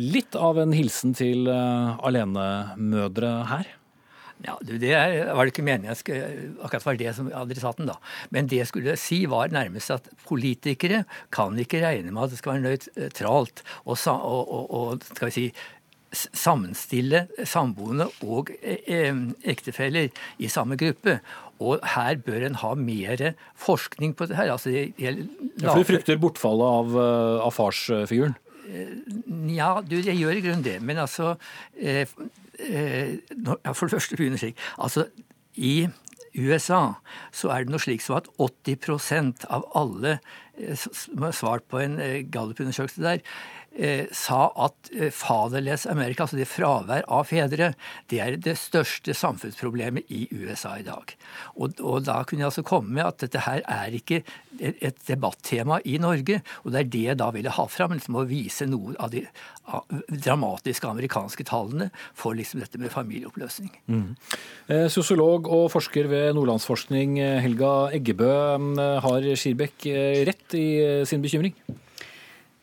[0.00, 3.74] Litt av en hilsen til eh, alenemødre her?
[4.44, 6.26] Ja, du, Det var det ikke meningen skulle,
[6.60, 7.96] akkurat var det som adressaten, da.
[8.34, 12.40] Men det jeg skulle si var nærmest at politikere kan ikke regne med at det
[12.42, 15.46] skal være nøytralt og, og, og, og skal vi si,
[16.14, 19.16] sammenstille samboende og eh,
[19.50, 21.18] ektefeller i samme gruppe.
[21.64, 23.22] Og her bør en ha mer
[23.58, 24.52] forskning på det her.
[24.52, 25.14] Altså, det ja,
[25.70, 28.36] for du frykter bortfallet av, eh, av farsfiguren?
[28.68, 28.94] Eh,
[29.54, 30.78] ja, du, jeg gjør i grunnen det.
[30.82, 31.34] Men altså
[31.76, 32.08] eh,
[32.58, 33.16] eh,
[33.72, 34.58] For det første begynner slik.
[34.78, 35.08] Altså,
[35.54, 35.88] i
[36.34, 36.96] USA
[37.34, 40.18] så er det noe slik som at 80% av alle
[40.78, 41.96] som har svart på en
[42.30, 43.63] gallupundersøkelse der, eh,
[44.14, 47.72] sa at eh, faderless America, altså det fravær av fedre,
[48.12, 51.14] det er det største samfunnsproblemet i USA i dag.
[51.56, 54.22] Og, og da kunne jeg altså komme med at dette her er ikke
[54.60, 56.40] et, debattema i Norge.
[56.62, 59.24] Og det er det jeg da ville ha fram, liksom å vise noe av de
[60.08, 63.72] dramatiske amerikanske tallene for liksom dette med familieoppløsning.
[63.90, 64.10] Mm.
[64.68, 68.34] Eh, sosiolog og forsker ved Nordlandsforskning, eh, Helga Eggebø.
[68.78, 69.88] Eh, har Skirbekk
[70.28, 70.68] rett i
[71.08, 71.56] sin bekymring?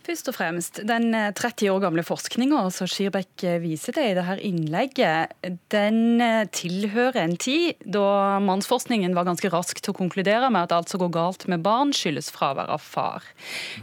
[0.01, 4.15] Først og fremst, Den 30 eh, år gamle forskninga som Skirbekk eh, viser til i
[4.17, 5.35] dette innlegget,
[5.69, 10.73] den eh, tilhører en tid da mannsforskningen var ganske rask til å konkludere med at
[10.73, 13.27] alt som går galt med barn, skyldes fravær av far.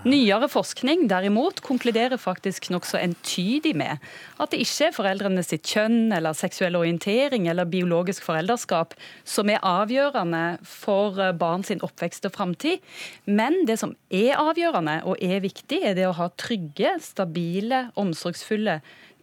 [0.09, 4.03] Nyere forskning derimot konkluderer faktisk nokså entydig med
[4.43, 9.63] at det ikke er foreldrene sitt kjønn eller seksuell orientering eller biologisk foreldreskap som er
[9.63, 12.83] avgjørende for barn sin oppvekst og framtid,
[13.31, 18.79] men det som er avgjørende og er viktig, er det å ha trygge, stabile, omsorgsfulle,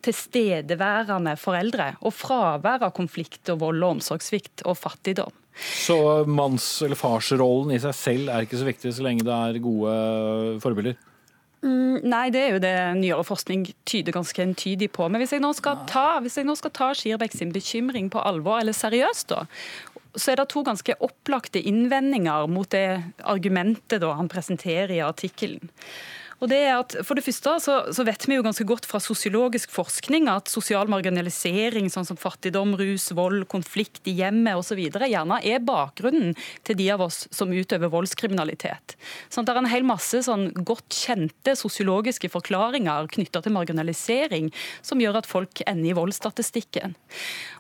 [0.05, 1.95] tilstedeværende foreldre.
[2.05, 5.33] Og fravær av konflikt og vold og omsorgssvikt og fattigdom.
[5.55, 9.61] Så manns- eller farsrollen i seg selv er ikke så viktig så lenge det er
[9.63, 9.93] gode
[10.63, 10.97] forbilder?
[11.65, 15.07] Mm, nei, det er jo det nyere forskning tyder ganske entydig på.
[15.09, 18.21] Men hvis jeg nå skal ta, hvis jeg nå skal ta Skirbekk sin bekymring på
[18.21, 19.45] alvor, eller seriøst, da,
[20.15, 25.71] så er det to ganske opplagte innvendinger mot det argumentet da han presenterer i artikkelen.
[26.43, 28.99] Og det er at For det første så, så, vet vi jo ganske godt fra
[29.03, 35.39] sosiologisk forskning at sosial marginalisering, sånn som fattigdom, rus, vold, konflikt i hjemmet osv., gjerne
[35.45, 36.33] er bakgrunnen
[36.67, 38.95] til de av oss som utøver voldskriminalitet.
[39.29, 44.51] Sånn, det er en hel masse sånn godt kjente sosiologiske forklaringer knytta til marginalisering
[44.86, 46.95] som gjør at folk ender i voldsstatistikken.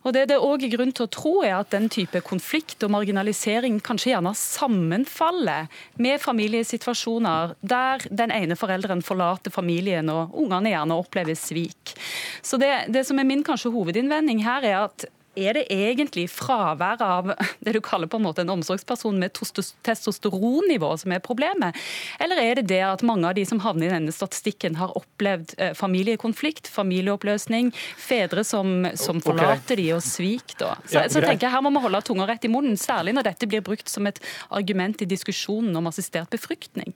[0.05, 2.91] Og Det det òg er grunn til å tro, er at den type konflikt og
[2.93, 5.69] marginalisering kanskje gjerne sammenfaller
[6.01, 11.95] med familiesituasjoner der den ene foreldren forlater familien og ungene gjerne opplever svik.
[12.41, 17.01] Så det, det som er min kanskje hovedinnvending her, er at er det egentlig fravær
[17.03, 21.75] av det du kaller på en måte en omsorgsperson med testosteronnivå som er problemet?
[22.23, 25.55] Eller er det det at mange av de som havner i denne statistikken, har opplevd
[25.59, 29.83] eh, familiekonflikt, familieoppløsning, fedre som, som forlater okay.
[29.83, 30.55] de og svik?
[30.59, 30.75] Da.
[30.85, 33.31] Så, ja, så tenker jeg her må vi holde tunga rett i munnen, særlig når
[33.31, 34.21] dette blir brukt som et
[34.55, 36.95] argument i diskusjonen om assistert befruktning.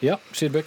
[0.00, 0.66] Ja, Skirbekk.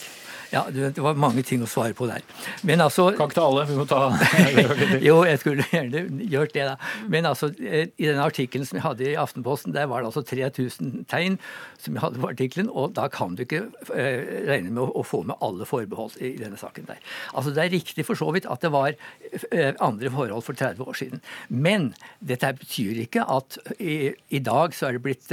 [0.52, 2.24] Ja, Det var mange ting å svare på der.
[2.68, 4.12] Men altså Kan ikke ta alle, vi må ta
[5.08, 6.90] Jo, jeg skulle gjerne gjort det, da.
[7.12, 10.26] Men altså, eh, i den artikkelen som jeg hadde i Aftenposten, der var det altså
[10.28, 11.38] 3000 tegn
[11.80, 13.64] som jeg hadde på artikkelen, og da kan du ikke
[13.96, 17.00] eh, regne med å, få med alle forbehold i denne saken der.
[17.32, 20.84] Altså, Det er riktig for så vidt at det var eh, andre forhold for 30
[20.84, 21.24] år siden.
[21.48, 25.32] Men dette betyr ikke at i, i dag så er det blitt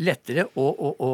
[0.00, 1.10] lettere å, å, å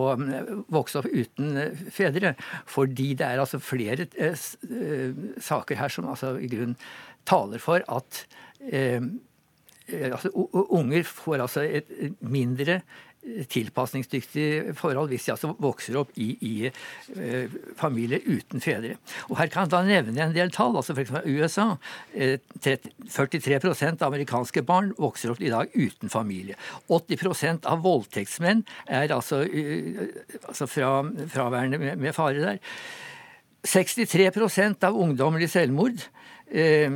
[0.72, 1.55] vokse opp uten
[1.92, 2.34] fedre.
[2.70, 6.76] Fordi det er altså flere eh, eh, saker her som altså i grunnen
[7.26, 8.26] taler for at
[8.66, 9.00] eh
[9.86, 11.90] altså, unger får altså et
[12.20, 12.80] mindre
[13.50, 18.96] tilpasningsdyktig forhold hvis de altså vokser opp i, i uh, familier uten fedre.
[19.30, 20.76] Og Her kan jeg da nevne en del tall.
[20.78, 21.14] altså F.eks.
[21.26, 21.68] USA.
[22.14, 26.58] Uh, 43% av amerikanske barn vokser opp i dag uten familie.
[26.92, 30.04] 80% av voldtektsmenn er altså, uh,
[30.46, 30.92] altså fra,
[31.32, 32.62] fraværende med, fare der.
[33.66, 34.94] 63% av
[35.42, 36.04] i selvmord
[36.46, 36.90] Eh,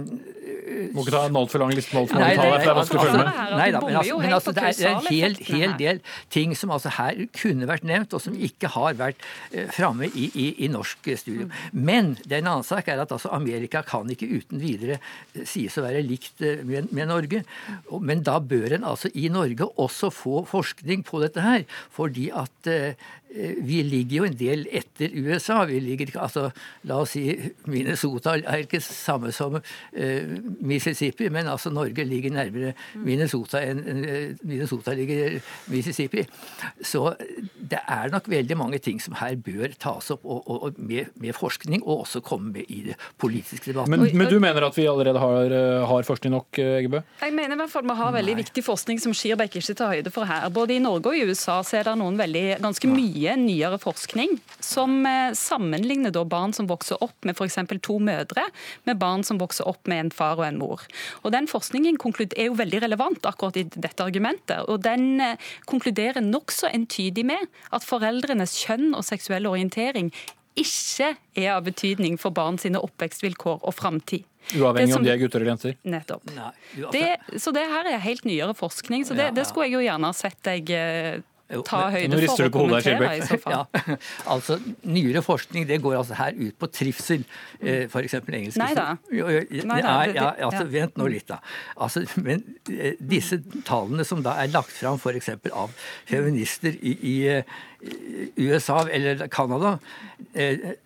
[0.95, 2.53] Må ikke ta en altfor lang liste med altfor mange tall.
[2.55, 3.39] Det er vanskelig å følge med.
[3.59, 6.93] Nei da, men, altså, men altså, det er en hel, hel, del ting som altså
[6.95, 11.11] her kunne vært nevnt, og som ikke har vært eh, framme i, i, i, norsk
[11.19, 11.49] studio.
[11.75, 15.43] Men det er en annen sak er at altså, Amerika kan ikke uten videre eh,
[15.43, 17.43] sies å være likt eh, med, med Norge.
[17.99, 21.67] Men da bør en altså i Norge også få forskning på dette her.
[21.97, 25.63] Fordi at eh, vi ligger jo en del etter USA.
[25.69, 26.49] Vi ligger, altså,
[26.89, 27.25] La oss si
[27.71, 30.33] Minnesota er ikke samme som uh,
[30.67, 35.39] Mississippi, men altså Norge ligger nærmere Minnesota enn uh, Minnesota ligger
[35.71, 36.25] Mississippi.
[36.83, 37.13] Så
[37.55, 41.13] det er nok veldig mange ting som her bør tas opp og, og, og med,
[41.21, 43.95] med, forskning, og også komme med i det politiske debatten.
[43.95, 45.55] Men, men du mener at vi allerede har,
[45.93, 47.05] har forskning nok, Eggebø?
[47.23, 48.43] Jeg mener i hvert fall vi har veldig Nei.
[48.43, 50.49] viktig forskning som Skirbekk ikke tar høyde for her.
[50.55, 54.39] Både i Norge og i USA så er det noen veldig, ganske mye nyere forskning
[54.65, 57.59] som eh, sammenligner da barn som vokser opp med f.eks.
[57.85, 58.47] to mødre,
[58.89, 60.85] med barn som vokser opp med en far og en mor.
[61.23, 61.99] Og Den forskningen
[62.37, 64.65] er jo veldig relevant akkurat i dette argumentet.
[64.69, 70.13] og Den eh, konkluderer nokså entydig med at foreldrenes kjønn og seksuell orientering
[70.59, 74.27] ikke er av betydning for barn sine oppvekstvilkår og framtid.
[74.57, 75.77] Uavhengig om de er gutter eller jenter?
[75.87, 76.25] Nettopp.
[76.95, 77.07] Det,
[77.39, 80.17] så det her er helt nyere forskning, så det, det skulle jeg jo gjerne ha
[80.17, 81.21] sett deg eh,
[81.67, 83.55] ta høyde for å kommentere i så fall.
[83.57, 83.97] Ja,
[84.35, 87.25] altså, Nyere forskning det går altså her ut på trivsel,
[87.61, 88.17] eh, f.eks.
[88.21, 88.61] engelsk.
[88.61, 88.87] Nei da.
[89.11, 91.41] Nei, da ja, altså, Vent nå litt, da.
[91.81, 95.33] Altså, men eh, disse tallene som da er lagt fram f.eks.
[95.51, 95.75] av
[96.09, 97.17] feminister i, i,
[98.37, 99.79] i USA eller Canada
[100.35, 100.77] eh,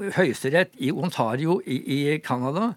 [0.00, 2.72] Høyesterett i Ontario i Canada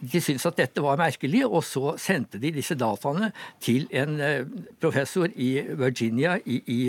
[0.00, 3.32] de syntes at dette var merkelig, og så sendte de disse dataene
[3.64, 4.46] til en eh,
[4.80, 6.80] professor i Virginia i, i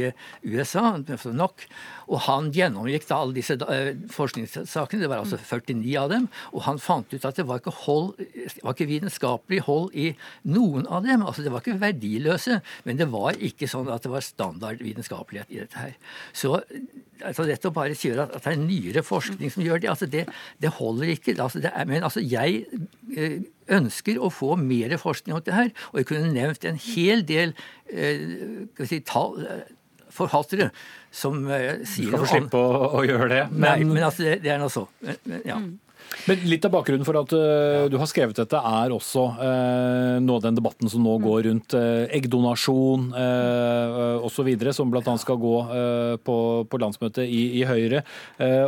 [0.49, 0.91] USA,
[1.33, 1.65] nok,
[2.09, 6.65] og han gjennomgikk da alle disse eh, forskningssakene, det var altså 49 av dem, og
[6.65, 8.15] han fant ut at det var ikke, hold,
[8.63, 10.09] var ikke vitenskapelig hold i
[10.49, 11.25] noen av dem.
[11.25, 15.53] altså Det var ikke verdiløse, men det var ikke sånn at det var standard vitenskapelighet
[15.53, 15.95] i dette her.
[16.33, 16.57] Så
[17.25, 20.25] altså dette bare si at, det er nyere forskning som gjør det, altså det,
[20.61, 21.37] det holder ikke.
[21.37, 22.63] Altså det er, men altså jeg
[23.13, 27.25] eh, ønsker å få mer forskning om det her, og jeg kunne nevnt en hel
[27.27, 27.53] del
[27.93, 28.23] eh,
[28.81, 29.43] si, tall,
[30.13, 30.69] forfattere
[31.11, 33.43] som eh, sier Du skal få slippe å, å, gjøre det.
[33.51, 34.87] Men, Nei, men altså, det, det er nå så.
[35.45, 35.59] Ja.
[35.59, 35.77] Mm.
[36.27, 40.39] Men Litt av bakgrunnen for at uh, du har skrevet dette, er også uh, noe
[40.39, 41.25] av den debatten som nå mm.
[41.25, 45.15] går rundt uh, eggdonasjon uh, osv., som bl.a.
[45.21, 45.55] skal gå
[46.25, 46.37] på,
[46.69, 48.01] på, landsmøtet i, i Høyre.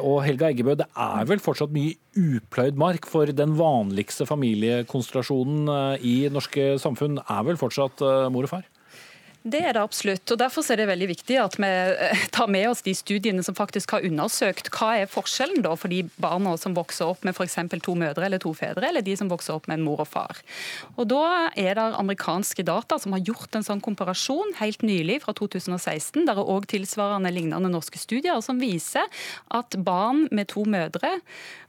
[0.03, 6.15] og Helga Eggebø, det er vel fortsatt mye upløyd mark, for den vanligste familiekonstellasjonen i
[6.33, 8.67] norske samfunn er vel fortsatt mor og far?
[9.41, 10.29] Det er det absolutt.
[10.29, 13.57] og Derfor er det veldig viktig at vi eh, tar med oss de studiene som
[13.57, 17.57] faktisk har undersøkt hva er forskjellen da for de barna som vokser opp med f.eks.
[17.81, 20.43] to mødre eller to fedre, eller de som vokser opp med en mor og far.
[20.93, 25.33] Og Da er det amerikanske data som har gjort en sånn komparasjon helt nylig, fra
[25.33, 26.27] 2016.
[26.29, 29.09] Der er òg tilsvarende lignende norske studier som viser
[29.49, 31.17] at barn med to mødre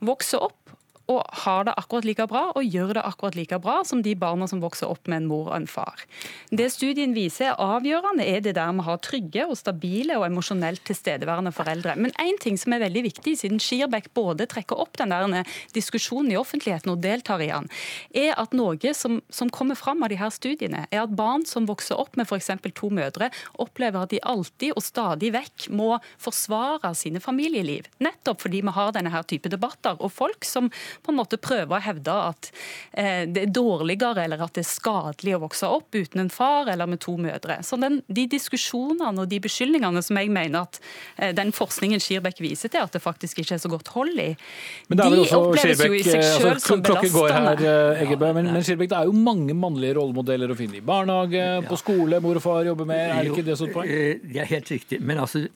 [0.05, 0.77] vokser opp
[1.13, 4.49] og har det akkurat like bra og gjør det akkurat like bra som de barna
[4.51, 6.05] som vokser opp med en mor og en far.
[6.51, 10.85] Det studien viser er avgjørende, er det der vi har trygge og stabile og emosjonelt
[10.89, 11.97] tilstedeværende foreldre.
[12.01, 16.33] Men én ting som er veldig viktig, siden Skirbekk både trekker opp den der diskusjonen
[16.33, 17.69] i offentligheten og deltar i den,
[18.15, 21.67] er at noe som, som kommer fram av de her studiene, er at barn som
[21.69, 22.51] vokser opp med f.eks.
[22.75, 23.31] to mødre,
[23.63, 27.89] opplever at de alltid og stadig vekk må forsvare sine familieliv.
[28.03, 29.99] Nettopp fordi vi har denne her type debatter.
[30.01, 30.71] Og folk som
[31.03, 32.51] på en måte prøver å hevde at
[32.93, 36.71] eh, det er dårligere eller at det er skadelig å vokse opp uten en far
[36.73, 37.59] eller med to mødre.
[37.67, 40.81] Så den, De diskusjonene og de beskyldningene som jeg mener at
[41.17, 44.31] eh, den forskningen Skirbekk viser til at det faktisk ikke er så godt hold i,
[44.93, 47.53] de oppleves jo i seg selv altså, som belastende.
[47.63, 51.47] Her, Egebø, men, men Skirbekk, det er jo mange mannlige rollemodeller å finne i barnehage,
[51.69, 53.05] på skole, mor og far jobber med.
[53.09, 53.95] Er det ikke det som er poeng?
[54.33, 55.01] Det er helt riktig.
[55.03, 55.47] Men altså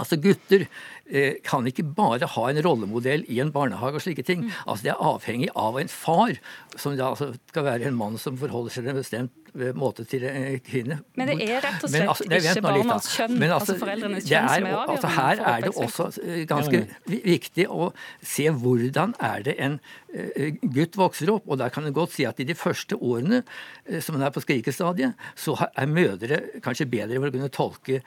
[0.00, 0.66] Altså Gutter
[1.06, 4.46] eh, kan ikke bare ha en rollemodell i en barnehage og slike ting.
[4.46, 4.52] Mm.
[4.66, 6.36] Altså Det er avhengig av en far,
[6.76, 10.24] som da altså skal være en mann som forholder seg til en bestemt måte til
[10.26, 10.98] en kvinne.
[11.14, 14.66] Men det er rett og slett altså, ikke barnas kjønn, altså, altså foreldrenes kjønn, som
[14.66, 14.94] er avgjørende?
[14.94, 16.80] Altså, her er det også eh, ganske
[17.24, 17.90] viktig å
[18.34, 19.76] se hvordan er det en
[20.10, 21.46] eh, gutt vokser opp.
[21.46, 24.34] Og der kan en godt si at i de første årene eh, som en er
[24.34, 28.02] på skrikestadiet, så er mødre kanskje bedre for å kunne tolke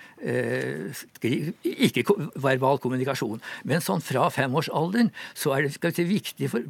[1.63, 3.39] ikke-verbal kommunikasjon.
[3.67, 6.67] Men sånn fra femårsalderen så er det si, viktig for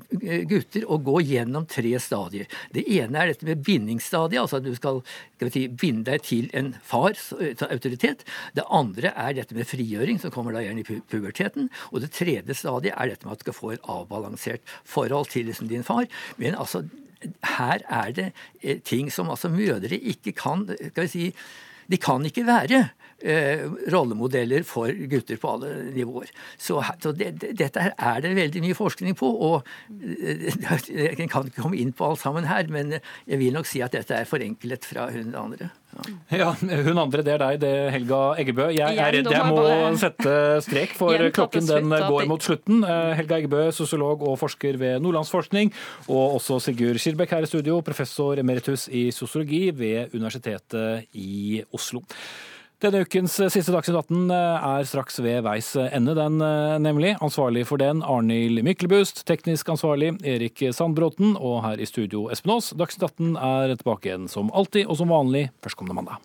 [0.49, 2.45] gutter å gå gjennom tre stadier.
[2.73, 4.41] Det ene er dette med bindingsstadiet.
[4.45, 5.01] altså du skal,
[5.37, 7.29] skal si, binde deg til en fars
[7.67, 8.25] autoritet.
[8.57, 11.71] Det andre er dette med frigjøring, som kommer da gjerne i puberteten.
[11.91, 15.49] Og det tredje stadiet er dette med at du skal få et avbalansert forhold til
[15.49, 16.07] liksom, din far.
[16.41, 16.85] Men altså,
[17.57, 18.27] her er det
[18.61, 21.31] eh, ting som altså mødre ikke kan skal vi si,
[21.87, 22.89] De kan ikke være eh,
[23.91, 26.29] rollemodeller for gutter på alle nivåer.
[26.57, 29.29] Så, så det, det, dette her er det veldig mye forskning på.
[29.49, 30.53] og eh,
[31.07, 33.95] Jeg kan ikke komme inn på alt sammen her, men jeg vil nok si at
[33.95, 35.71] dette er forenklet fra hun andre.
[36.29, 38.67] Ja, Hun andre, det er deg, det er Helga Eggebø.
[38.75, 39.63] Jeg er redd jeg må
[39.97, 40.33] sette
[40.65, 42.83] strek, for klokken den går mot slutten.
[42.85, 45.71] Eh, Helga Eggebø, sosiolog og forsker ved Nordlandsforskning,
[46.11, 52.03] og også Sigurd Skirbekk her i studio, professor emeritus i sosiologi ved Universitetet i Oslo.
[52.77, 56.37] Denne ukens siste Dagsnytt 18 er straks ved veis ende, den
[56.83, 57.15] nemlig.
[57.25, 62.69] Ansvarlig for den Arnhild Myklebust, teknisk ansvarlig Erik Sandbråten, og her i studio Espen Aas.
[62.77, 66.21] Dagsnytt 18 er tilbake igjen som alltid og som vanlig førstkommende mandag.